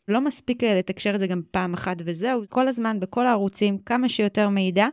לא 0.09 0.21
מספיק 0.21 0.65
לתקשר 0.65 1.15
את 1.15 1.21
זה 1.21 1.27
גם 1.27 1.43
פעם 1.51 1.75
אחת 1.75 1.97
וזהו, 2.05 2.43
כל 2.49 2.69
הזמן 2.69 3.01
בכל 3.01 3.27
הערוצים 3.27 3.79
כמה 3.79 4.09
שיותר 4.09 4.49
מידע. 4.49 4.87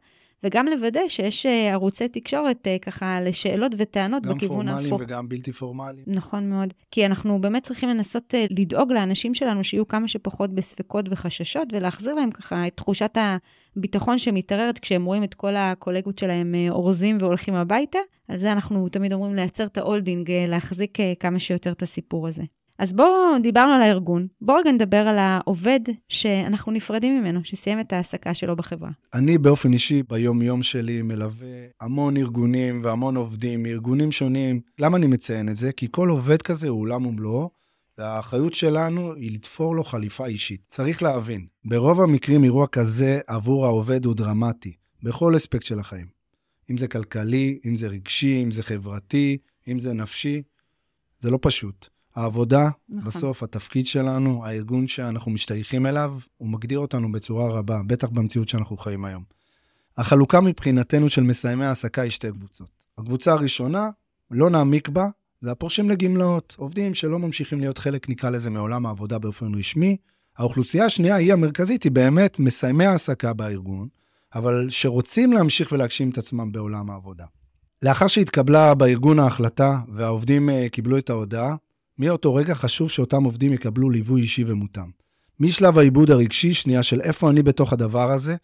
וגם 0.43 0.67
לוודא 0.67 1.01
שיש 1.07 1.45
אה, 1.45 1.71
ערוצי 1.71 2.07
תקשורת 2.07 2.67
אה, 2.67 2.77
ככה 2.81 3.21
לשאלות 3.21 3.71
וטענות 3.77 4.23
בכיוון 4.25 4.67
ההפוך. 4.67 4.83
גם 4.83 4.89
פורמליים 4.89 5.09
וגם 5.09 5.29
בלתי 5.29 5.51
פורמליים. 5.51 6.03
נכון 6.07 6.50
מאוד. 6.50 6.73
כי 6.91 7.05
אנחנו 7.05 7.41
באמת 7.41 7.63
צריכים 7.63 7.89
לנסות 7.89 8.35
אה, 8.35 8.45
לדאוג 8.50 8.91
לאנשים 8.91 9.33
שלנו 9.33 9.63
שיהיו 9.63 9.88
כמה 9.88 10.07
שפחות 10.07 10.55
בספקות 10.55 11.05
וחששות, 11.09 11.67
ולהחזיר 11.71 12.13
להם 12.13 12.31
ככה 12.31 12.67
את 12.67 12.77
תחושת 12.77 13.17
הביטחון 13.75 14.17
שמתערערת 14.17 14.79
כשהם 14.79 15.05
רואים 15.05 15.23
את 15.23 15.33
כל 15.33 15.55
הקולגות 15.55 16.19
שלהם 16.19 16.55
אורזים 16.69 17.17
והולכים 17.19 17.53
הביתה. 17.53 18.00
על 18.27 18.38
זה 18.38 18.51
אנחנו 18.51 18.89
תמיד 18.89 19.13
אומרים 19.13 19.35
לייצר 19.35 19.65
את 19.65 19.77
ה 19.77 19.84
holding, 19.84 20.32
להחזיק 20.47 20.97
כמה 21.19 21.39
שיותר 21.39 21.71
את 21.71 21.81
הסיפור 21.81 22.27
הזה. 22.27 22.43
אז 22.80 22.94
בואו, 22.94 23.39
דיברנו 23.42 23.74
על 23.74 23.82
הארגון, 23.82 24.27
בואו 24.42 24.58
רגע 24.58 24.72
נדבר 24.72 24.98
על 24.98 25.18
העובד 25.18 25.80
שאנחנו 26.10 26.72
נפרדים 26.72 27.22
ממנו, 27.22 27.39
שסיים 27.44 27.80
את 27.80 27.94
ההעסקה 27.94 28.34
שלו 28.34 28.56
בחברה. 28.56 28.89
אני 29.13 29.38
באופן 29.38 29.74
אישי, 29.74 30.03
ביום-יום 30.03 30.63
שלי, 30.63 31.01
מלווה 31.01 31.65
המון 31.82 32.18
ארגונים 32.18 32.80
והמון 32.84 33.15
עובדים 33.15 33.63
מארגונים 33.63 34.12
שונים. 34.12 34.62
למה 34.80 34.98
אני 34.98 35.08
מציין 35.08 35.50
את 35.50 35.56
זה? 35.56 35.72
כי 35.72 35.88
כל 35.92 36.10
עובד 36.10 36.42
כזה 36.42 36.70
הוא 36.70 36.82
עולם 36.82 37.06
ומלואו, 37.06 37.50
והאחריות 37.98 38.53
שלנו 38.53 39.13
היא 39.13 39.32
לתפור 39.32 39.75
לו 39.75 39.84
חליפה 39.84 40.25
אישית. 40.25 40.62
צריך 40.68 41.03
להבין, 41.03 41.46
ברוב 41.65 42.01
המקרים 42.01 42.44
אירוע 42.44 42.68
כזה 42.68 43.20
עבור 43.27 43.65
העובד 43.65 44.06
הוא 44.06 44.15
דרמטי, 44.15 44.74
בכל 45.03 45.36
אספקט 45.36 45.63
של 45.65 45.80
החיים. 45.80 46.08
אם 46.72 46.77
זה 46.77 46.88
כלכלי, 46.88 47.60
אם 47.65 47.75
זה 47.75 47.88
רגשי, 47.88 48.44
אם 48.44 48.51
זה 48.51 48.63
חברתי, 48.63 49.38
אם 49.68 49.80
זה 49.80 49.94
נפשי, 49.94 50.42
זה 51.20 51.32
לא 51.32 51.39
פשוט. 51.42 51.92
העבודה, 52.15 52.70
נכון. 52.89 53.03
בסוף 53.08 53.43
התפקיד 53.43 53.88
שלנו, 53.88 54.46
הארגון 54.46 54.88
שאנחנו 54.88 55.32
משתייכים 55.32 55.86
אליו, 55.86 56.13
הוא 56.38 56.50
מגדיר 56.50 56.79
אותנו 56.79 57.12
בצורה 57.12 57.51
רבה, 57.51 57.82
בטח 57.88 58.10
במציאות 58.10 58.50
שאנחנו 58.50 58.77
חיים 58.77 59.05
היום. 59.05 59.24
החלוקה 59.98 60.41
מבחינתנו 60.41 61.10
של 61.10 61.24
מסיימי 61.24 61.65
העסקה 61.65 62.01
היא 62.01 62.12
שתי 62.12 62.32
קבוצות. 62.32 62.67
הקבוצה 62.98 63.32
הראשונה, 63.32 63.89
לא 64.32 64.50
נעמיק 64.50 64.89
בה, 64.89 65.08
זה 65.41 65.51
הפורשים 65.51 65.89
לגמלאות, 65.89 66.55
עובדים 66.58 66.93
שלא 66.93 67.20
ממשיכים 67.20 67.60
להיות 67.60 67.77
חלק, 67.77 68.10
נקרא 68.10 68.29
לזה, 68.29 68.50
מעולם 68.50 68.86
העבודה 68.86 69.20
באופן 69.20 69.55
רשמי. 69.55 69.98
האוכלוסייה 70.38 70.86
השנייה, 70.86 71.15
היא 71.15 71.34
המרכזית, 71.34 71.84
היא 71.84 71.91
באמת 71.91 72.39
מסיימי 72.39 72.86
העסקה 72.86 73.34
בארגון, 73.34 73.88
אבל 74.36 74.70
שרוצים 74.70 75.34
להמשיך 75.34 75.72
ולהגשים 75.72 76.10
את 76.10 76.17
עצמם 76.17 76.51
בעולם 76.51 76.89
העבודה. 76.89 77.25
לאחר 77.82 78.08
שהתקבלה 78.08 78.74
בארגון 78.74 79.20
ההחלטה 79.20 79.79
והעובדים 79.93 80.50
uh, 80.50 80.70
קיבלו 80.70 80.98
את 80.98 81.10
ההודעה, 81.10 81.55
מאותו 81.97 82.35
רגע 82.35 82.55
חשוב 82.55 82.89
שאותם 82.89 83.23
עובדים 83.23 83.53
יקבלו 83.53 83.89
ליווי 83.89 84.21
אישי 84.21 84.43
ומותאם. 84.47 85.03
משלב 85.39 85.77
העיבוד 85.77 86.12
הרגשי, 86.12 86.53
שנייה 86.53 86.83
של 86.83 87.01
איפה 87.01 87.29
אני 87.29 87.43
בתוך 87.43 87.73
הדבר 87.73 88.12
הזה, 88.12 88.35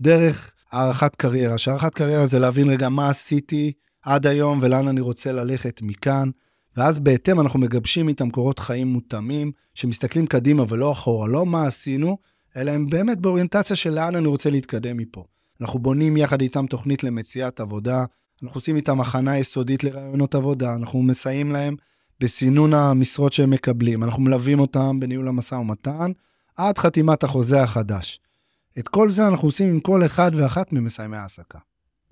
דרך 0.00 0.52
הערכת 0.72 1.16
קריירה, 1.16 1.58
שהערכת 1.58 1.94
קריירה 1.94 2.26
זה 2.26 2.38
להבין 2.38 2.70
רגע 2.70 2.88
מה 2.88 3.08
עשיתי 3.08 3.72
עד 4.02 4.26
היום 4.26 4.58
ולאן 4.62 4.88
אני 4.88 5.00
רוצה 5.00 5.32
ללכת 5.32 5.80
מכאן, 5.82 6.30
ואז 6.76 6.98
בהתאם 6.98 7.40
אנחנו 7.40 7.58
מגבשים 7.58 8.08
איתם 8.08 8.30
קורות 8.30 8.58
חיים 8.58 8.86
מותאמים, 8.86 9.52
שמסתכלים 9.74 10.26
קדימה 10.26 10.64
ולא 10.68 10.92
אחורה, 10.92 11.28
לא 11.28 11.46
מה 11.46 11.66
עשינו, 11.66 12.18
אלא 12.56 12.70
הם 12.70 12.86
באמת 12.90 13.18
באוריינטציה 13.18 13.76
של 13.76 13.90
לאן 13.90 14.16
אני 14.16 14.26
רוצה 14.26 14.50
להתקדם 14.50 14.96
מפה. 14.96 15.24
אנחנו 15.60 15.78
בונים 15.78 16.16
יחד 16.16 16.40
איתם 16.40 16.66
תוכנית 16.66 17.04
למציאת 17.04 17.60
עבודה, 17.60 18.04
אנחנו 18.42 18.58
עושים 18.58 18.76
איתם 18.76 19.00
הכנה 19.00 19.38
יסודית 19.38 19.84
לרעיונות 19.84 20.34
עבודה, 20.34 20.74
אנחנו 20.74 21.02
מסייעים 21.02 21.52
להם 21.52 21.76
בסינון 22.20 22.74
המשרות 22.74 23.32
שהם 23.32 23.50
מקבלים, 23.50 24.04
אנחנו 24.04 24.22
מלווים 24.22 24.60
אותם 24.60 25.00
בניהול 25.00 25.28
המשא 25.28 25.54
ומתן, 25.54 26.12
עד 26.56 26.78
חתימת 26.78 27.24
החוזה 27.24 27.62
החדש. 27.62 28.20
את 28.78 28.88
כל 28.88 29.10
זה 29.10 29.28
אנחנו 29.28 29.48
עושים 29.48 29.68
עם 29.68 29.80
כל 29.80 30.04
אחד 30.06 30.30
ואחת 30.34 30.72
ממסיימי 30.72 31.16
העסקה. 31.16 31.58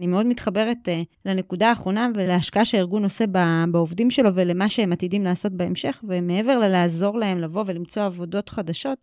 אני 0.00 0.06
מאוד 0.06 0.26
מתחברת 0.26 0.88
uh, 0.88 0.90
לנקודה 1.24 1.68
האחרונה 1.68 2.08
ולהשקעה 2.14 2.64
שהארגון 2.64 3.04
עושה 3.04 3.24
בעובדים 3.70 4.10
שלו 4.10 4.34
ולמה 4.34 4.68
שהם 4.68 4.92
עתידים 4.92 5.24
לעשות 5.24 5.52
בהמשך, 5.52 6.04
ומעבר 6.08 6.58
ללעזור 6.58 7.18
להם 7.18 7.38
לבוא 7.38 7.64
ולמצוא 7.66 8.02
עבודות 8.02 8.48
חדשות, 8.48 8.98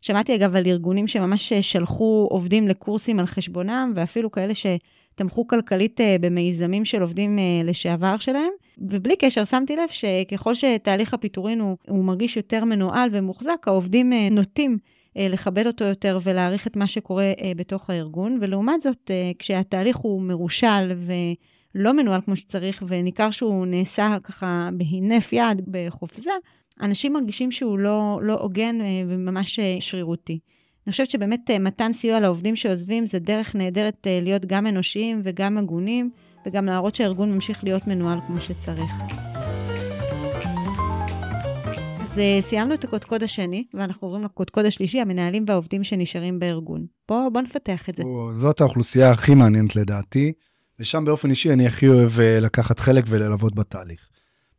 שמעתי 0.00 0.34
אגב 0.34 0.56
על 0.56 0.66
ארגונים 0.66 1.06
שממש 1.06 1.52
אה, 1.52 1.62
שלחו 1.62 2.28
עובדים 2.30 2.68
לקורסים 2.68 3.18
על 3.18 3.26
חשבונם, 3.26 3.92
ואפילו 3.96 4.30
כאלה 4.30 4.52
שתמכו 4.54 5.46
כלכלית 5.46 6.00
אה, 6.00 6.02
במיזמים 6.20 6.84
של 6.84 7.02
עובדים 7.02 7.38
אה, 7.38 7.66
לשעבר 7.66 8.16
שלהם. 8.16 8.52
ובלי 8.78 9.16
קשר, 9.16 9.44
שמתי 9.44 9.76
לב 9.76 9.88
שככל 9.88 10.54
שתהליך 10.54 11.14
הפיטורין 11.14 11.60
הוא, 11.60 11.76
הוא 11.88 12.04
מרגיש 12.04 12.36
יותר 12.36 12.64
מנוהל 12.64 13.08
ומוחזק, 13.12 13.64
העובדים 13.66 14.12
אה, 14.12 14.28
נוטים 14.30 14.78
אה, 15.16 15.28
לכבד 15.28 15.66
אותו 15.66 15.84
יותר 15.84 16.18
ולהעריך 16.22 16.66
את 16.66 16.76
מה 16.76 16.88
שקורה 16.88 17.32
אה, 17.42 17.52
בתוך 17.56 17.90
הארגון. 17.90 18.38
ולעומת 18.40 18.80
זאת, 18.80 19.10
כשהתהליך 19.38 19.96
הוא 19.96 20.22
מרושל 20.22 20.92
ולא 21.74 21.92
מנוהל 21.92 22.20
כמו 22.20 22.36
שצריך, 22.36 22.82
וניכר 22.88 23.30
שהוא 23.30 23.66
נעשה 23.66 24.16
ככה 24.22 24.68
בהינף 24.72 25.32
יד, 25.32 25.62
בחופזה, 25.66 26.30
אנשים 26.80 27.12
מרגישים 27.12 27.50
שהוא 27.50 27.78
לא, 27.78 28.20
לא 28.22 28.34
הוגן 28.34 28.78
וממש 29.08 29.60
שרירותי. 29.80 30.38
אני 30.86 30.90
חושבת 30.90 31.10
שבאמת 31.10 31.50
מתן 31.50 31.92
סיוע 31.92 32.20
לעובדים 32.20 32.56
שעוזבים 32.56 33.06
זה 33.06 33.18
דרך 33.18 33.56
נהדרת 33.56 34.06
להיות 34.22 34.46
גם 34.46 34.66
אנושיים 34.66 35.20
וגם 35.24 35.58
הגונים. 35.58 36.10
וגם 36.46 36.66
להראות 36.66 36.94
שהארגון 36.94 37.32
ממשיך 37.32 37.64
להיות 37.64 37.86
מנוהל 37.86 38.18
כמו 38.26 38.40
שצריך. 38.40 38.90
אז 42.02 42.18
אה, 42.18 42.38
סיימנו 42.40 42.74
את 42.74 42.84
הקודקוד 42.84 43.22
השני, 43.22 43.64
ואנחנו 43.74 44.08
עוברים 44.08 44.24
לקודקוד 44.24 44.64
השלישי, 44.64 45.00
המנהלים 45.00 45.44
והעובדים 45.48 45.84
שנשארים 45.84 46.38
בארגון. 46.38 46.86
בוא, 47.08 47.28
בוא 47.28 47.40
נפתח 47.40 47.88
את 47.88 47.96
זה. 47.96 48.02
זאת 48.40 48.60
האוכלוסייה 48.60 49.10
הכי 49.10 49.34
מעניינת 49.34 49.76
לדעתי, 49.76 50.32
ושם 50.78 51.04
באופן 51.04 51.30
אישי 51.30 51.52
אני 51.52 51.66
הכי 51.66 51.88
אוהב 51.88 52.20
אה, 52.20 52.40
לקחת 52.40 52.78
חלק 52.78 53.04
וללוות 53.08 53.54
בתהליך. 53.54 54.08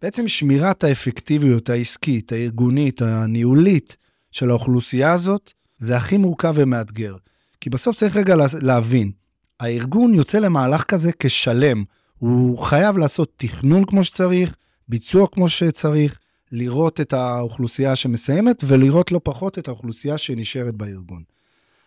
בעצם 0.02 0.28
שמירת 0.28 0.84
האפקטיביות 0.84 1.70
העסקית, 1.70 2.32
הארגונית, 2.32 3.02
הניהולית 3.02 3.98
של 4.32 4.50
האוכלוסייה 4.50 5.14
הזאת, 5.14 5.54
זה 5.80 5.98
הכי 5.98 6.18
מורכב 6.18 6.54
ומאתגר. 6.56 7.16
כי 7.62 7.70
בסוף 7.70 7.96
צריך 7.96 8.18
רגע 8.18 8.36
להבין, 8.62 9.12
הארגון 9.60 10.14
יוצא 10.14 10.40
למהלך 10.40 10.84
כזה 10.84 11.12
כשלם. 11.20 11.84
הוא 12.18 12.58
חייב 12.58 12.98
לעשות 12.98 13.34
תכנון 13.38 13.86
כמו 13.86 14.04
שצריך, 14.04 14.56
ביצוע 14.88 15.28
כמו 15.28 15.50
שצריך, 15.50 16.20
לראות 16.52 17.02
את 17.02 17.14
האוכלוסייה 17.14 17.96
שמסיימת 17.96 18.64
ולראות 18.68 19.12
לא 19.12 19.20
פחות 19.24 19.60
את 19.60 19.68
האוכלוסייה 19.68 20.18
שנשארת 20.18 20.76
בארגון. 20.76 21.24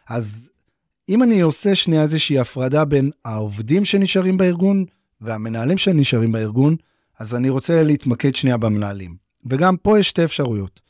אז 0.09 0.51
אם 1.09 1.23
אני 1.23 1.41
עושה 1.41 1.75
שנייה 1.75 2.03
איזושהי 2.03 2.39
הפרדה 2.39 2.85
בין 2.85 3.11
העובדים 3.25 3.85
שנשארים 3.85 4.37
בארגון 4.37 4.85
והמנהלים 5.21 5.79
שנשארים 5.79 6.33
בארגון, 6.33 6.77
אז 7.19 7.35
אני 7.35 7.49
רוצה 7.49 7.83
להתמקד 7.83 8.35
שנייה 8.35 8.57
במנהלים. 8.57 9.17
וגם 9.51 9.77
פה 9.77 9.99
יש 9.99 10.09
שתי 10.09 10.25
אפשרויות. 10.25 10.81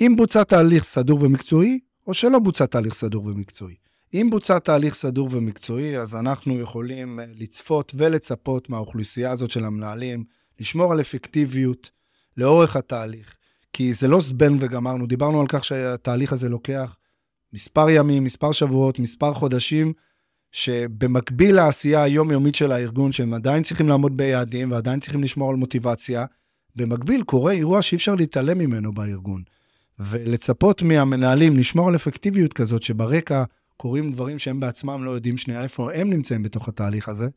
אם 0.00 0.14
בוצע 0.16 0.44
תהליך 0.44 0.84
סדור 0.84 1.22
ומקצועי, 1.22 1.78
או 2.06 2.14
שלא 2.14 2.38
בוצע 2.38 2.66
תהליך 2.66 2.94
סדור 2.94 3.26
ומקצועי. 3.26 3.74
אם 4.14 4.28
בוצע 4.30 4.58
תהליך 4.58 4.94
סדור 4.94 5.28
ומקצועי, 5.32 5.98
אז 5.98 6.14
אנחנו 6.14 6.60
יכולים 6.60 7.20
אה, 7.20 7.24
לצפות 7.36 7.92
ולצפות 7.96 8.70
מהאוכלוסייה 8.70 9.30
הזאת 9.30 9.50
של 9.50 9.64
המנהלים, 9.64 10.24
לשמור 10.60 10.92
על 10.92 11.00
אפקטיביות 11.00 11.90
לאורך 12.36 12.76
התהליך. 12.76 13.34
כי 13.72 13.92
זה 13.92 14.08
לא 14.08 14.20
זבן 14.20 14.56
וגמרנו, 14.60 15.06
דיברנו 15.06 15.40
על 15.40 15.46
כך 15.48 15.64
שהתהליך 15.64 16.32
הזה 16.32 16.48
לוקח 16.48 16.96
מספר 17.52 17.90
ימים, 17.90 18.24
מספר 18.24 18.52
שבועות, 18.52 18.98
מספר 18.98 19.34
חודשים, 19.34 19.92
שבמקביל 20.52 21.56
לעשייה 21.56 22.02
היומיומית 22.02 22.54
של 22.54 22.72
הארגון, 22.72 23.12
שהם 23.12 23.34
עדיין 23.34 23.62
צריכים 23.62 23.88
לעמוד 23.88 24.16
ביעדים 24.16 24.70
ועדיין 24.72 25.00
צריכים 25.00 25.22
לשמור 25.22 25.50
על 25.50 25.56
מוטיבציה, 25.56 26.24
במקביל 26.76 27.22
קורה 27.22 27.52
אירוע 27.52 27.82
שאי 27.82 27.96
אפשר 27.96 28.14
להתעלם 28.14 28.58
ממנו 28.58 28.92
בארגון. 28.92 29.42
ולצפות 29.98 30.82
מהמנהלים 30.82 31.56
לשמור 31.56 31.88
על 31.88 31.96
אפקטיביות 31.96 32.52
כזאת, 32.52 32.82
שברקע 32.82 33.44
קורים 33.84 34.12
דברים 34.12 34.38
שהם 34.38 34.60
בעצמם 34.60 35.04
לא 35.04 35.10
יודעים 35.10 35.36
שנייה 35.36 35.62
איפה 35.62 35.92
הם 35.92 36.10
נמצאים 36.10 36.42
בתוך 36.42 36.68
התהליך 36.68 37.08
הזה, 37.08 37.28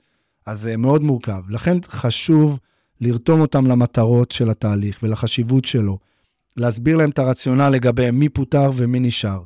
אז 0.46 0.62
זה 0.62 0.78
מאוד 0.78 1.02
מורכב. 1.02 1.42
לכן 1.50 1.78
חשוב 1.86 2.60
לרתום 3.02 3.42
אותם 3.42 3.68
למטרות 3.68 4.32
של 4.32 4.50
התהליך 4.50 5.00
ולחשיבות 5.04 5.66
שלו, 5.66 5.98
להסביר 6.58 6.98
להם 6.98 7.10
את 7.10 7.20
הרציונל 7.20 7.70
לגבי 7.70 8.12
מי 8.12 8.30
פוטר 8.30 8.72
ומי 8.76 9.00
נשאר, 9.00 9.44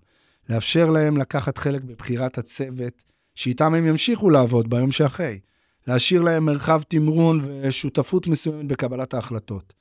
לאפשר 0.50 0.89
להם 0.89 1.17
לקחת 1.17 1.58
חלק 1.58 1.81
בבחירת 1.81 2.38
הצוות 2.38 3.03
שאיתם 3.36 3.74
הם 3.74 3.88
ימשיכו 3.88 4.29
לעבוד 4.29 4.70
ביום 4.70 4.91
שאחרי, 4.91 5.39
להשאיר 5.88 6.22
להם 6.22 6.46
מרחב 6.46 6.81
תמרון 6.88 7.46
ושותפות 7.62 8.27
מסוימת 8.27 8.67
בקבלת 8.67 9.13
ההחלטות, 9.13 9.74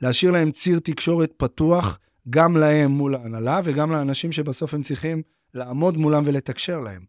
להשאיר 0.00 0.30
להם 0.30 0.50
ציר 0.50 0.78
תקשורת 0.78 1.32
פתוח 1.36 1.98
גם 2.30 2.56
להם 2.56 2.90
מול 2.90 3.14
ההנהלה 3.14 3.60
וגם 3.64 3.92
לאנשים 3.92 4.32
שבסוף 4.32 4.74
הם 4.74 4.82
צריכים 4.82 5.22
לעמוד 5.56 5.96
מולם 5.96 6.22
ולתקשר 6.26 6.80
להם. 6.80 7.04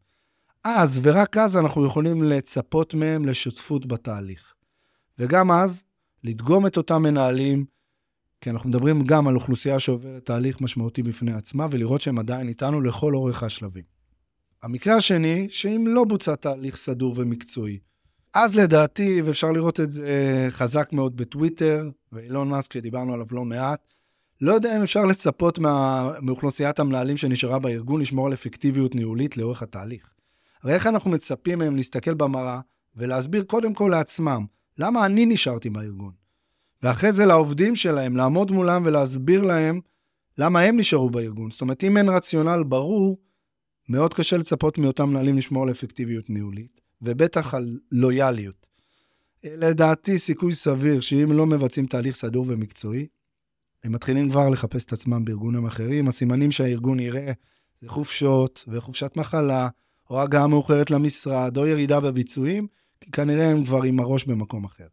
אז 0.63 0.99
ורק 1.03 1.37
אז 1.37 1.57
אנחנו 1.57 1.85
יכולים 1.85 2.23
לצפות 2.23 2.93
מהם 2.93 3.25
לשותפות 3.25 3.85
בתהליך. 3.85 4.53
וגם 5.19 5.51
אז, 5.51 5.83
לדגום 6.23 6.67
את 6.67 6.77
אותם 6.77 7.01
מנהלים, 7.01 7.65
כי 8.41 8.49
אנחנו 8.49 8.69
מדברים 8.69 9.03
גם 9.03 9.27
על 9.27 9.35
אוכלוסייה 9.35 9.79
שעוברת 9.79 10.25
תהליך 10.25 10.61
משמעותי 10.61 11.03
בפני 11.03 11.33
עצמה, 11.33 11.67
ולראות 11.71 12.01
שהם 12.01 12.19
עדיין 12.19 12.47
איתנו 12.47 12.81
לכל 12.81 13.15
אורך 13.15 13.43
השלבים. 13.43 13.83
המקרה 14.63 14.95
השני, 14.95 15.47
שאם 15.49 15.85
לא 15.87 16.03
בוצע 16.03 16.35
תהליך 16.35 16.75
סדור 16.75 17.13
ומקצועי, 17.17 17.79
אז 18.33 18.55
לדעתי, 18.55 19.21
ואפשר 19.21 19.51
לראות 19.51 19.79
את 19.79 19.91
זה 19.91 20.47
חזק 20.49 20.89
מאוד 20.93 21.17
בטוויטר, 21.17 21.89
ואילון 22.11 22.49
מאסק, 22.49 22.73
שדיברנו 22.73 23.13
עליו 23.13 23.25
לא 23.31 23.45
מעט, 23.45 23.93
לא 24.41 24.53
יודע 24.53 24.77
אם 24.77 24.81
אפשר 24.81 25.05
לצפות 25.05 25.59
מה... 25.59 26.11
מאוכלוסיית 26.21 26.79
המנהלים 26.79 27.17
שנשארה 27.17 27.59
בארגון 27.59 28.01
לשמור 28.01 28.27
על 28.27 28.33
אפקטיביות 28.33 28.95
ניהולית 28.95 29.37
לאורך 29.37 29.61
התהליך. 29.61 30.09
הרי 30.63 30.73
איך 30.73 30.87
אנחנו 30.87 31.11
מצפים 31.11 31.59
מהם 31.59 31.75
להסתכל 31.75 32.13
במראה 32.13 32.59
ולהסביר 32.95 33.43
קודם 33.43 33.73
כל 33.73 33.89
לעצמם 33.91 34.45
למה 34.77 35.05
אני 35.05 35.25
נשארתי 35.25 35.69
בארגון, 35.69 36.11
ואחרי 36.83 37.13
זה 37.13 37.25
לעובדים 37.25 37.75
שלהם 37.75 38.17
לעמוד 38.17 38.51
מולם 38.51 38.83
ולהסביר 38.85 39.43
להם 39.43 39.79
למה 40.37 40.61
הם 40.61 40.77
נשארו 40.77 41.09
בארגון. 41.09 41.51
זאת 41.51 41.61
אומרת, 41.61 41.83
אם 41.83 41.97
אין 41.97 42.09
רציונל 42.09 42.63
ברור, 42.63 43.17
מאוד 43.89 44.13
קשה 44.13 44.37
לצפות 44.37 44.77
מאותם 44.77 45.09
מנהלים 45.09 45.37
לשמור 45.37 45.63
על 45.63 45.71
אפקטיביות 45.71 46.29
ניהולית, 46.29 46.81
ובטח 47.01 47.53
על 47.53 47.79
לויאליות. 47.91 48.67
לדעתי, 49.43 50.19
סיכוי 50.19 50.53
סביר 50.53 51.01
שאם 51.01 51.31
לא 51.31 51.45
מבצעים 51.45 51.85
תהליך 51.85 52.15
סדור 52.15 52.45
ומקצועי, 52.47 53.07
הם 53.83 53.91
מתחילים 53.91 54.29
כבר 54.29 54.49
לחפש 54.49 54.85
את 54.85 54.93
עצמם 54.93 55.25
בארגונים 55.25 55.65
אחרים. 55.65 56.07
הסימנים 56.07 56.51
שהארגון 56.51 56.99
יראה 56.99 57.31
זה 57.81 57.89
חופשות 57.89 58.65
וחופשת 58.67 59.17
מחלה, 59.17 59.69
או 60.09 60.21
הגעה 60.21 60.47
מאוחרת 60.47 60.91
למשרד, 60.91 61.57
או 61.57 61.67
ירידה 61.67 61.99
בביצועים, 61.99 62.67
כי 63.01 63.11
כנראה 63.11 63.51
הם 63.51 63.65
כבר 63.65 63.83
עם 63.83 63.99
הראש 63.99 64.25
במקום 64.25 64.65
אחר. 64.65 64.87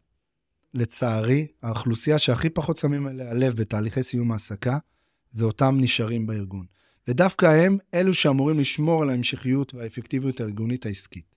לצערי, 0.73 1.47
האוכלוסייה 1.63 2.19
שהכי 2.19 2.49
פחות 2.49 2.77
שמים 2.77 3.07
אליה 3.07 3.33
לב 3.33 3.55
בתהליכי 3.55 4.03
סיום 4.03 4.31
העסקה, 4.31 4.77
זה 5.31 5.45
אותם 5.45 5.77
נשארים 5.79 6.27
בארגון. 6.27 6.65
ודווקא 7.07 7.45
הם 7.45 7.77
אלו 7.93 8.13
שאמורים 8.13 8.59
לשמור 8.59 9.01
על 9.01 9.09
ההמשכיות 9.09 9.73
והאפקטיביות 9.73 10.39
הארגונית 10.41 10.85
העסקית. 10.85 11.35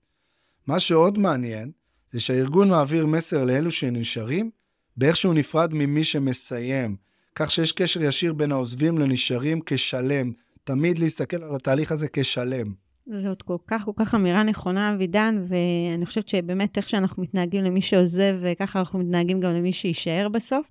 מה 0.67 0.81
שעוד 0.81 1.19
מעניין, 1.19 1.73
זה 2.11 2.21
שהארגון 2.21 2.69
מעביר 2.69 3.07
מסר 3.07 3.45
לאלו 3.45 3.71
שנשארים, 3.71 4.51
באיך 4.97 5.17
שהוא 5.17 5.35
נפרד 5.35 5.75
ממי 5.75 6.05
שמסיים, 6.05 6.97
כך 7.39 7.51
שיש 7.51 7.73
קשר 7.73 8.03
ישיר 8.03 8.33
בין 8.33 8.53
העוזבים 8.53 8.99
לנשארים 8.99 9.61
כשלם. 9.67 10.33
תמיד 10.65 10.99
להסתכל 10.99 11.43
על 11.43 11.57
התהליך 11.57 11.93
הזה 11.93 12.07
כשלם. 12.13 12.73
זאת 13.07 13.43
כל 13.43 13.57
כך, 13.67 13.85
כל 13.85 13.93
כך 13.97 14.15
אמירה 14.15 14.43
נכונה, 14.43 14.95
אבידן, 14.95 15.45
ואני 15.49 16.07
חושבת 16.07 16.29
שבאמת 16.29 16.77
איך 16.77 16.89
שאנחנו 16.89 17.23
מתנהגים 17.23 17.65
למי 17.65 17.81
שעוזב, 17.81 18.37
וככה 18.41 18.79
אנחנו 18.79 18.99
מתנהגים 18.99 19.41
גם 19.41 19.53
למי 19.53 19.73
שיישאר 19.73 20.29
בסוף. 20.29 20.71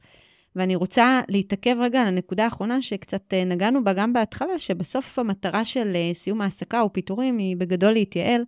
ואני 0.56 0.76
רוצה 0.76 1.22
להתעכב 1.30 1.76
רגע 1.80 2.02
על 2.02 2.08
הנקודה 2.08 2.44
האחרונה 2.44 2.82
שקצת 2.82 3.34
אה, 3.34 3.46
נגענו 3.46 3.84
בה 3.84 3.94
גם 3.94 4.14
בהתחלה, 4.14 4.60
שבסוף 4.60 5.20
המטרה 5.20 5.66
של 5.66 5.94
אה, 5.96 6.14
סיום 6.14 6.42
העסקה 6.42 6.82
או 6.82 6.94
פיטורים 6.94 7.38
היא 7.38 7.58
בגדול 7.58 7.92
להתייעל. 7.94 8.42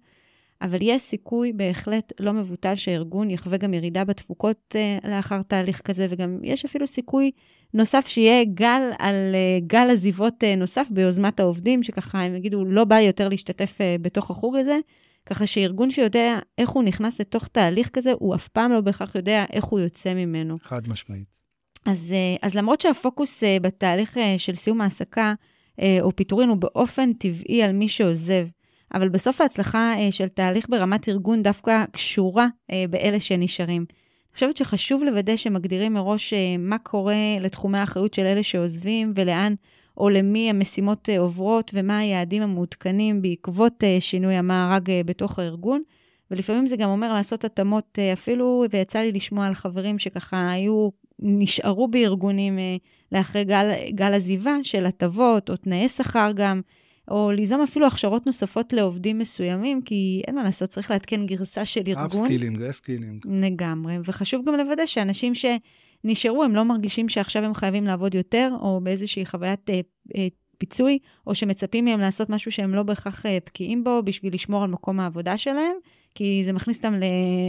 אבל 0.62 0.78
יש 0.82 1.02
סיכוי 1.02 1.54
בהחלט 1.54 2.14
לא 2.20 2.34
מבוטל 2.34 2.76
שהארגון 2.76 3.30
יחווה 3.30 3.58
גם 3.58 3.74
ירידה 3.74 4.04
בתפוקות 4.04 4.76
uh, 5.04 5.08
לאחר 5.08 5.42
תהליך 5.42 5.82
כזה, 5.82 6.08
וגם 6.10 6.40
יש 6.44 6.66
אפילו 6.66 6.88
סיכוי 6.88 7.32
נוסף 7.74 8.08
שיהיה 8.08 8.44
גל 8.44 8.82
על 9.00 9.36
אה, 9.36 9.66
גל 9.68 9.90
עזיבות 9.92 10.44
אה, 10.44 10.60
נוסף 10.60 10.88
ביוזמת 10.92 11.40
העובדים, 11.40 11.84
שככה 11.84 12.22
הם 12.22 12.36
יגידו, 12.36 12.66
לא 12.66 12.84
בא 12.84 13.00
יותר 13.00 13.30
להשתתף 13.30 13.78
אה, 13.78 14.02
בתוך 14.02 14.32
החוג 14.32 14.56
הזה, 14.56 14.78
ככה 15.26 15.48
שארגון 15.48 15.92
שיודע 15.92 16.40
איך 16.58 16.70
הוא 16.70 16.84
נכנס 16.84 17.22
לתוך 17.22 17.48
תהליך 17.48 17.90
כזה, 17.90 18.12
הוא 18.20 18.36
אף 18.36 18.48
פעם 18.48 18.72
לא 18.72 18.82
בהכרח 18.82 19.16
יודע 19.16 19.46
איך 19.54 19.66
הוא 19.66 19.80
יוצא 19.80 20.14
ממנו. 20.14 20.58
חד 20.62 20.88
משמעית. 20.88 21.26
אז, 21.86 22.14
אה, 22.14 22.40
אז 22.42 22.56
למרות 22.56 22.82
שהפוקוס 22.82 23.44
אה, 23.44 23.48
בתהליך 23.62 24.18
אה, 24.18 24.20
של 24.38 24.56
סיום 24.56 24.82
העסקה, 24.82 25.34
אה, 25.80 25.84
או 26.02 26.16
פיטורין 26.16 26.50
הוא 26.50 26.58
באופן 26.58 27.14
טבעי 27.14 27.64
על 27.64 27.72
מי 27.72 27.90
שעוזב, 27.90 28.48
אבל 28.94 29.10
בסוף 29.10 29.42
ההצלחה 29.42 29.94
אה, 29.98 30.12
של 30.12 30.28
תהליך 30.28 30.70
ברמת 30.70 31.10
ארגון 31.10 31.44
דווקא 31.44 31.86
קשורה 31.92 32.48
אה, 32.72 32.86
באלה 32.90 33.20
שנשארים. 33.20 33.86
אני 33.92 34.34
חושבת 34.34 34.58
שחשוב 34.58 35.04
לוודא 35.04 35.36
שמגדירים 35.36 35.94
מראש 35.94 36.34
אה, 36.34 36.56
מה 36.60 36.78
קורה 36.78 37.16
לתחומי 37.40 37.78
האחריות 37.78 38.14
של 38.14 38.22
אלה 38.22 38.44
שעוזבים 38.44 39.14
ולאן 39.16 39.54
או 39.98 40.10
למי 40.10 40.50
המשימות 40.50 41.10
עוברות 41.20 41.72
ומה 41.74 42.00
היעדים 42.00 42.42
המעודכנים 42.42 43.22
בעקבות 43.22 43.84
שינוי 44.00 44.34
המארג 44.34 44.92
בתוך 45.06 45.40
הארגון. 45.40 45.82
ולפעמים 46.32 46.68
זה 46.68 46.76
גם 46.76 46.90
אומר 46.90 47.14
לעשות 47.14 47.46
התאמות 47.46 48.00
אפילו, 48.14 48.64
ויצא 48.72 49.00
לי 49.00 49.12
לשמוע 49.12 49.48
על 49.48 49.54
חברים 49.54 50.00
שככה 50.00 50.52
היו, 50.52 50.90
נשארו 51.20 51.88
בארגונים 51.88 52.60
לאחרי 53.12 53.44
גל, 53.44 53.72
גל 53.90 54.14
עזיבה 54.14 54.56
של 54.64 54.86
הטבות 54.86 55.50
או 55.50 55.56
תנאי 55.56 55.90
שכר 55.90 56.32
גם. 56.36 56.62
או 57.10 57.32
ליזום 57.32 57.62
אפילו 57.62 57.88
הכשרות 57.88 58.26
נוספות 58.26 58.74
לעובדים 58.74 59.18
מסוימים, 59.18 59.82
כי 59.82 60.22
אין 60.28 60.36
מה 60.36 60.44
לעשות, 60.44 60.70
צריך 60.70 60.92
לעדכן 60.92 61.26
גרסה 61.26 61.66
של 61.66 61.82
ארגון. 61.88 62.06
upskilling, 62.06 62.62
upskilling. 62.62 63.26
לגמרי, 63.26 63.98
וחשוב 64.06 64.46
גם 64.46 64.54
לוודא 64.54 64.86
שאנשים 64.86 65.34
שנשארו, 65.36 66.44
הם 66.44 66.56
לא 66.56 66.66
מרגישים 66.66 67.10
שעכשיו 67.10 67.44
הם 67.44 67.54
חייבים 67.54 67.86
לעבוד 67.86 68.16
יותר, 68.16 68.52
או 68.62 68.80
באיזושהי 68.84 69.26
חוויית 69.26 69.70
אה, 69.70 69.80
אה, 70.18 70.28
פיצוי, 70.60 71.00
או 71.28 71.36
שמצפים 71.36 71.86
מהם 71.86 72.00
לעשות 72.00 72.30
משהו 72.30 72.52
שהם 72.52 72.74
לא 72.74 72.84
בהכרח 72.84 73.26
אה, 73.26 73.38
בקיאים 73.46 73.84
בו 73.84 74.02
בשביל 74.04 74.34
לשמור 74.34 74.64
על 74.64 74.70
מקום 74.70 75.00
העבודה 75.00 75.38
שלהם, 75.38 75.76
כי 76.16 76.42
זה 76.46 76.54
מכניס 76.54 76.78
אותם 76.78 76.94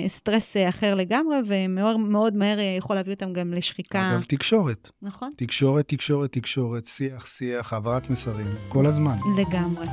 לסטרס 0.04 0.56
אה, 0.56 0.68
אחר 0.68 0.94
לגמרי, 0.94 1.36
ומאוד 1.46 2.00
מאוד 2.00 2.36
מהר 2.36 2.58
אה, 2.58 2.64
יכול 2.78 2.96
להביא 2.96 3.14
אותם 3.14 3.32
גם 3.32 3.54
לשחיקה. 3.54 4.10
אגב, 4.12 4.22
תקשורת. 4.22 4.90
נכון. 5.02 5.30
תקשורת, 5.36 5.88
תקשורת, 5.88 6.32
תקשורת, 6.32 6.86
שיח, 6.86 7.26
שיח, 7.26 7.72
העברת 7.72 8.10
מסרים, 8.10 8.50
כל 8.68 8.86
הזמן. 8.86 9.16
לגמרי. 9.38 9.86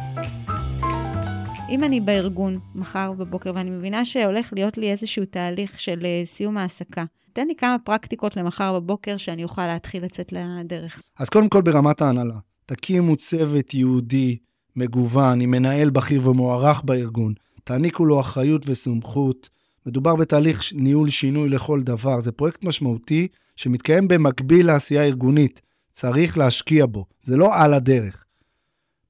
אם 1.69 1.83
אני 1.83 1.99
בארגון 1.99 2.59
מחר 2.75 3.11
בבוקר 3.11 3.51
ואני 3.55 3.69
מבינה 3.69 4.05
שהולך 4.05 4.53
להיות 4.53 4.77
לי 4.77 4.91
איזשהו 4.91 5.25
תהליך 5.25 5.79
של 5.79 6.05
סיום 6.25 6.57
העסקה, 6.57 7.03
תן 7.33 7.47
לי 7.47 7.55
כמה 7.55 7.75
פרקטיקות 7.83 8.37
למחר 8.37 8.79
בבוקר 8.79 9.17
שאני 9.17 9.43
אוכל 9.43 9.67
להתחיל 9.67 10.03
לצאת 10.03 10.33
לדרך. 10.33 11.01
אז 11.17 11.29
קודם 11.29 11.49
כל 11.49 11.61
ברמת 11.61 12.01
ההנהלה. 12.01 12.33
תקימו 12.67 13.15
צוות 13.15 13.73
יהודי 13.73 14.37
מגוון 14.75 15.41
עם 15.41 15.51
מנהל 15.51 15.89
בכיר 15.89 16.29
ומוערך 16.29 16.81
בארגון. 16.81 17.33
תעניקו 17.63 18.05
לו 18.05 18.19
אחריות 18.19 18.69
וסמכות. 18.69 19.49
מדובר 19.85 20.15
בתהליך 20.15 20.61
ניהול 20.73 21.09
שינוי 21.09 21.49
לכל 21.49 21.81
דבר. 21.81 22.19
זה 22.19 22.31
פרויקט 22.31 22.63
משמעותי 22.63 23.27
שמתקיים 23.55 24.07
במקביל 24.07 24.67
לעשייה 24.67 25.03
ארגונית. 25.03 25.61
צריך 25.91 26.37
להשקיע 26.37 26.85
בו, 26.85 27.05
זה 27.21 27.37
לא 27.37 27.55
על 27.55 27.73
הדרך. 27.73 28.25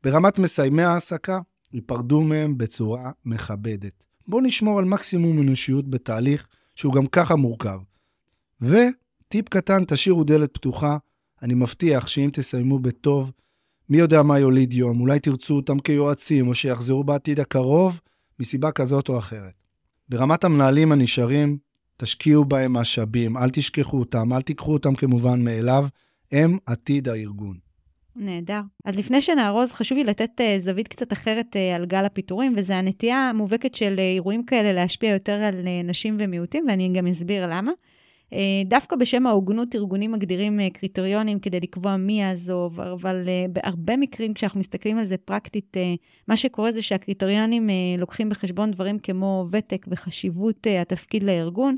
ברמת 0.04 0.39
מסיימי 0.39 0.84
העסקה, 0.84 1.39
ייפרדו 1.74 2.22
מהם 2.22 2.58
בצורה 2.58 3.12
מכבדת. 3.26 4.04
בואו 4.28 4.41
נשמור 4.41 4.80
על 4.80 4.86
מקסימום 4.86 5.41
אנושיות 5.41 5.89
בתהליך 5.89 6.48
שהוא 6.76 6.93
גם 6.93 7.08
ככה 7.08 7.36
מורכב. 7.36 7.80
טיפ 9.28 9.50
קטן, 9.50 9.86
תשאירו 9.86 10.24
דלת 10.24 10.54
פתוחה. 10.54 10.98
אני 11.41 11.54
מבטיח 11.54 12.08
שאם 12.08 12.30
תסיימו 12.34 12.80
בטוב, 12.80 13.32
מי 13.89 13.97
יודע 13.97 14.23
מה 14.23 14.39
יוליד 14.39 14.73
יום, 14.73 15.02
אולי 15.02 15.19
תרצו 15.19 15.56
אותם 15.56 15.80
כיועצים, 15.80 16.47
או 16.47 16.54
שיחזרו 16.54 17.04
בעתיד 17.04 17.39
הקרוב, 17.39 18.00
מסיבה 18.39 18.71
כזאת 18.71 19.10
או 19.10 19.19
אחרת. 19.19 19.54
ברמת 20.10 20.43
המנהלים 20.43 20.91
הנשארים, 20.91 21.58
תשקיעו 21.97 22.45
בהם 22.45 22.73
משאבים, 22.73 23.38
אל 23.38 23.50
תשכחו 23.50 24.00
אותם, 24.00 24.34
אל 24.34 24.41
תיקחו 24.41 24.73
אותם 24.73 24.95
כמובן 24.95 25.43
מאליו, 25.43 25.88
הם 26.32 26.58
עתיד 26.65 27.08
הארגון. 27.08 27.58
נהדר. 28.15 28.62
אז 28.86 28.95
לפני 28.95 29.21
שנארוז, 29.21 29.71
חשוב 29.71 29.97
לי 29.97 30.04
לתת 30.04 30.32
uh, 30.41 30.60
זווית 30.60 30.88
קצת 30.88 31.13
אחרת 31.13 31.45
uh, 31.56 31.76
על 31.76 31.86
גל 31.86 32.06
הפיטורים, 32.06 32.54
וזה 32.58 32.78
הנטייה 32.78 33.30
המובהקת 33.30 33.76
של 33.76 33.95
uh, 33.97 34.00
אירועים 34.00 34.45
כאלה 34.45 34.73
להשפיע 34.73 35.13
יותר 35.13 35.32
על 35.34 35.56
נשים 35.84 36.17
ומיעוטים, 36.19 36.65
ואני 36.67 36.93
גם 36.93 37.08
אסביר 37.08 37.47
למה. 37.47 37.71
Uh, 38.34 38.38
דווקא 38.66 38.96
בשם 38.96 39.28
ההוגנות, 39.28 39.76
ארגונים 39.76 40.12
מגדירים 40.12 40.60
uh, 40.60 40.63
קריטריונים 40.74 41.40
כדי 41.40 41.60
לקבוע 41.60 41.98
מי 41.98 42.22
יעזוב, 42.22 42.82
אבל 42.82 43.26
uh, 43.26 43.52
בהרבה 43.52 43.98
מקרים, 43.98 44.34
כשאנחנו 44.34 44.60
מסתכלים 44.60 44.98
על 44.98 45.06
זה 45.06 45.18
פרקטית, 45.18 45.78
מה 46.28 46.38
שקורה 46.38 46.72
זה 46.72 46.82
שהקריטריונים 46.82 47.70
לוקחים 47.98 48.30
בחשבון 48.30 48.72
דברים 48.72 49.00
כמו 49.00 49.46
ותק 49.52 49.86
וחשיבות 49.90 50.68
התפקיד 50.82 51.24
לארגון. 51.24 51.78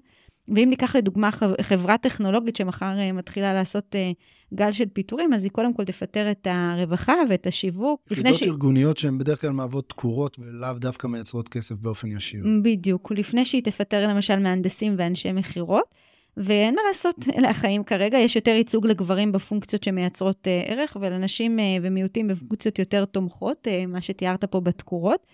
ואם 0.55 0.69
ניקח 0.69 0.95
לדוגמה 0.95 1.29
חברה 1.61 1.97
טכנולוגית 1.97 2.55
שמחר 2.55 2.99
אה, 2.99 3.11
מתחילה 3.11 3.53
לעשות 3.53 3.95
אה, 3.95 4.11
גל 4.53 4.71
של 4.71 4.85
פיטורים, 4.93 5.33
אז 5.33 5.43
היא 5.43 5.51
קודם 5.51 5.73
כל 5.73 5.83
תפטר 5.83 6.31
את 6.31 6.47
הרווחה 6.49 7.13
ואת 7.29 7.47
השיווק. 7.47 8.01
יחידות 8.11 8.35
ש... 8.35 8.43
ארגוניות 8.43 8.97
שהן 8.97 9.17
בדרך 9.17 9.41
כלל 9.41 9.49
מהוות 9.49 9.89
תקורות 9.89 10.39
ולאו 10.39 10.73
דווקא 10.73 11.07
מייצרות 11.07 11.49
כסף 11.49 11.75
באופן 11.75 12.11
ישיר. 12.11 12.45
בדיוק, 12.63 13.11
לפני 13.11 13.45
שהיא 13.45 13.63
תפטר 13.63 14.07
למשל 14.07 14.39
מהנדסים 14.39 14.95
ואנשי 14.97 15.31
מכירות. 15.31 16.08
ואין 16.39 16.75
מה 16.75 16.81
לעשות, 16.87 17.15
אלה 17.37 17.49
החיים 17.49 17.83
כרגע, 17.83 18.17
יש 18.17 18.35
יותר 18.35 18.51
ייצוג 18.51 18.87
לגברים 18.87 19.31
בפונקציות 19.31 19.83
שמייצרות 19.83 20.47
uh, 20.47 20.71
ערך, 20.71 20.97
ולנשים 21.01 21.59
uh, 21.59 21.61
ומיעוטים 21.81 22.27
בפונקציות 22.27 22.79
יותר 22.79 23.05
תומכות, 23.05 23.67
uh, 23.67 23.87
מה 23.87 24.01
שתיארת 24.01 24.45
פה 24.45 24.59
בתקורות. 24.59 25.25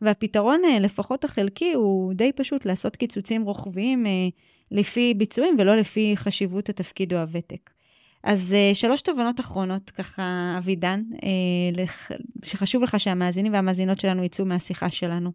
והפתרון, 0.00 0.60
uh, 0.64 0.80
לפחות 0.80 1.24
החלקי, 1.24 1.72
הוא 1.72 2.14
די 2.14 2.32
פשוט, 2.32 2.66
לעשות 2.66 2.96
קיצוצים 2.96 3.42
רוחביים 3.42 4.06
uh, 4.06 4.08
לפי 4.70 5.14
ביצועים 5.14 5.56
ולא 5.58 5.76
לפי 5.76 6.12
חשיבות 6.16 6.68
התפקיד 6.68 7.12
או 7.12 7.18
הוותק. 7.18 7.70
אז 8.24 8.54
uh, 8.72 8.74
שלוש 8.74 9.02
תובנות 9.02 9.40
אחרונות, 9.40 9.90
ככה, 9.90 10.54
אבידן, 10.58 11.02
uh, 11.14 11.20
לח... 11.72 12.10
שחשוב 12.44 12.82
לך 12.82 13.00
שהמאזינים 13.00 13.52
והמאזינות 13.52 14.00
שלנו 14.00 14.24
יצאו 14.24 14.44
מהשיחה 14.44 14.90
שלנו. 14.90 15.32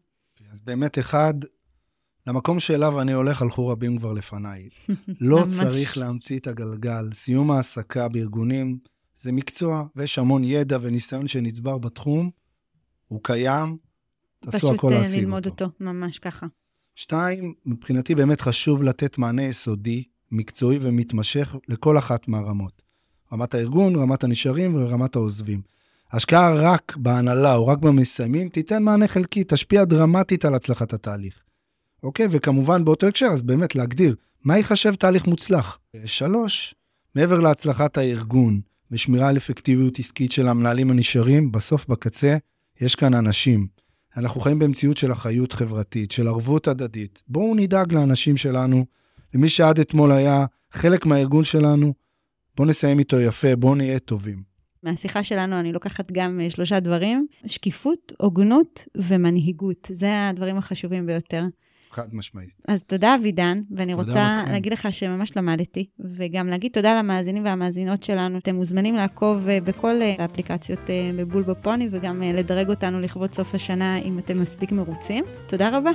אז 0.53 0.59
באמת, 0.61 0.99
אחד, 0.99 1.33
למקום 2.27 2.59
שאליו 2.59 3.01
אני 3.01 3.13
הולך 3.13 3.41
הלכו 3.41 3.67
רבים 3.67 3.97
כבר 3.97 4.13
לפניי. 4.13 4.69
לא 5.21 5.43
צריך 5.47 5.97
להמציא 5.97 6.39
את 6.39 6.47
הגלגל. 6.47 7.09
סיום 7.13 7.51
העסקה 7.51 8.07
בארגונים 8.07 8.77
זה 9.17 9.31
מקצוע, 9.31 9.85
ויש 9.95 10.19
המון 10.19 10.43
ידע 10.43 10.77
וניסיון 10.81 11.27
שנצבר 11.27 11.77
בתחום, 11.77 12.29
הוא 13.07 13.19
קיים, 13.23 13.77
תעשו 14.39 14.73
הכל 14.73 14.87
להשיג 14.87 14.99
אותו. 14.99 15.03
פשוט 15.03 15.19
ללמוד 15.19 15.45
אותו, 15.45 15.65
ממש 15.79 16.19
ככה. 16.19 16.47
שתיים, 16.95 17.53
מבחינתי 17.65 18.15
באמת 18.15 18.41
חשוב 18.41 18.83
לתת 18.83 19.17
מענה 19.17 19.43
יסודי, 19.43 20.03
מקצועי 20.31 20.77
ומתמשך 20.81 21.55
לכל 21.67 21.97
אחת 21.97 22.27
מהרמות. 22.27 22.81
רמת 23.33 23.53
הארגון, 23.53 23.95
רמת 23.95 24.23
הנשארים 24.23 24.75
ורמת 24.75 25.15
העוזבים. 25.15 25.61
השקעה 26.11 26.55
רק 26.55 26.97
בהנהלה 26.97 27.55
או 27.55 27.67
רק 27.67 27.77
במסיימים 27.77 28.49
תיתן 28.49 28.83
מענה 28.83 29.07
חלקי, 29.07 29.43
תשפיע 29.47 29.85
דרמטית 29.85 30.45
על 30.45 30.55
הצלחת 30.55 30.93
התהליך. 30.93 31.46
אוקיי? 32.03 32.27
וכמובן 32.31 32.85
באותו 32.85 33.07
הקשר, 33.07 33.25
אז 33.25 33.41
באמת 33.41 33.75
להגדיר 33.75 34.15
מה 34.43 34.57
ייחשב 34.57 34.95
תהליך 34.95 35.27
מוצלח. 35.27 35.79
שלוש, 36.05 36.75
מעבר 37.15 37.39
להצלחת 37.39 37.97
הארגון 37.97 38.61
ושמירה 38.91 39.29
על 39.29 39.37
אפקטיביות 39.37 39.99
עסקית 39.99 40.31
של 40.31 40.47
המנהלים 40.47 40.91
הנשארים, 40.91 41.51
בסוף 41.51 41.87
בקצה 41.87 42.37
יש 42.81 42.95
כאן 42.95 43.13
אנשים. 43.13 43.67
אנחנו 44.17 44.41
חיים 44.41 44.59
במציאות 44.59 44.97
של 44.97 45.11
אחריות 45.11 45.53
חברתית, 45.53 46.11
של 46.11 46.27
ערבות 46.27 46.67
הדדית. 46.67 47.23
בואו 47.27 47.55
נדאג 47.55 47.93
לאנשים 47.93 48.37
שלנו, 48.37 48.85
למי 49.33 49.49
שעד 49.49 49.79
אתמול 49.79 50.11
היה 50.11 50.45
חלק 50.71 51.05
מהארגון 51.05 51.43
שלנו, 51.43 51.93
בואו 52.57 52.69
נסיים 52.69 52.99
איתו 52.99 53.19
יפה, 53.19 53.55
בואו 53.55 53.75
נהיה 53.75 53.99
טובים. 53.99 54.43
מהשיחה 54.83 55.23
שלנו 55.23 55.59
אני 55.59 55.73
לוקחת 55.73 56.11
גם 56.11 56.39
אה, 56.39 56.49
שלושה 56.49 56.79
דברים, 56.79 57.27
שקיפות, 57.45 58.11
הוגנות 58.19 58.85
ומנהיגות. 58.95 59.87
זה 59.91 60.29
הדברים 60.29 60.57
החשובים 60.57 61.05
ביותר. 61.05 61.43
חד 61.97 62.15
משמעית. 62.15 62.49
אז 62.67 62.83
תודה, 62.83 63.15
אבידן, 63.15 63.61
ואני 63.71 63.93
רוצה 63.93 64.41
לכם. 64.41 64.51
להגיד 64.51 64.73
לך 64.73 64.87
שממש 64.91 65.37
למדתי, 65.37 65.85
וגם 66.17 66.47
להגיד 66.47 66.71
תודה 66.71 66.99
למאזינים 66.99 67.45
והמאזינות 67.45 68.03
שלנו. 68.03 68.37
אתם 68.37 68.55
מוזמנים 68.55 68.95
לעקוב 68.95 69.47
אה, 69.47 69.61
בכל 69.61 70.01
אה, 70.01 70.15
האפליקציות 70.19 70.89
אה, 70.89 71.11
בבול 71.17 71.43
בפוני, 71.43 71.89
וגם 71.91 72.21
לדרג 72.21 72.69
אותנו 72.69 72.99
לכבוד 72.99 73.33
סוף 73.33 73.55
השנה 73.55 73.97
אם 73.97 74.19
אתם 74.19 74.41
מספיק 74.41 74.71
מרוצים. 74.71 75.23
תודה 75.47 75.77
רבה, 75.77 75.91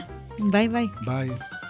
ביי 0.51 0.69
ביי. 0.69 0.87
ביי. 1.05 1.62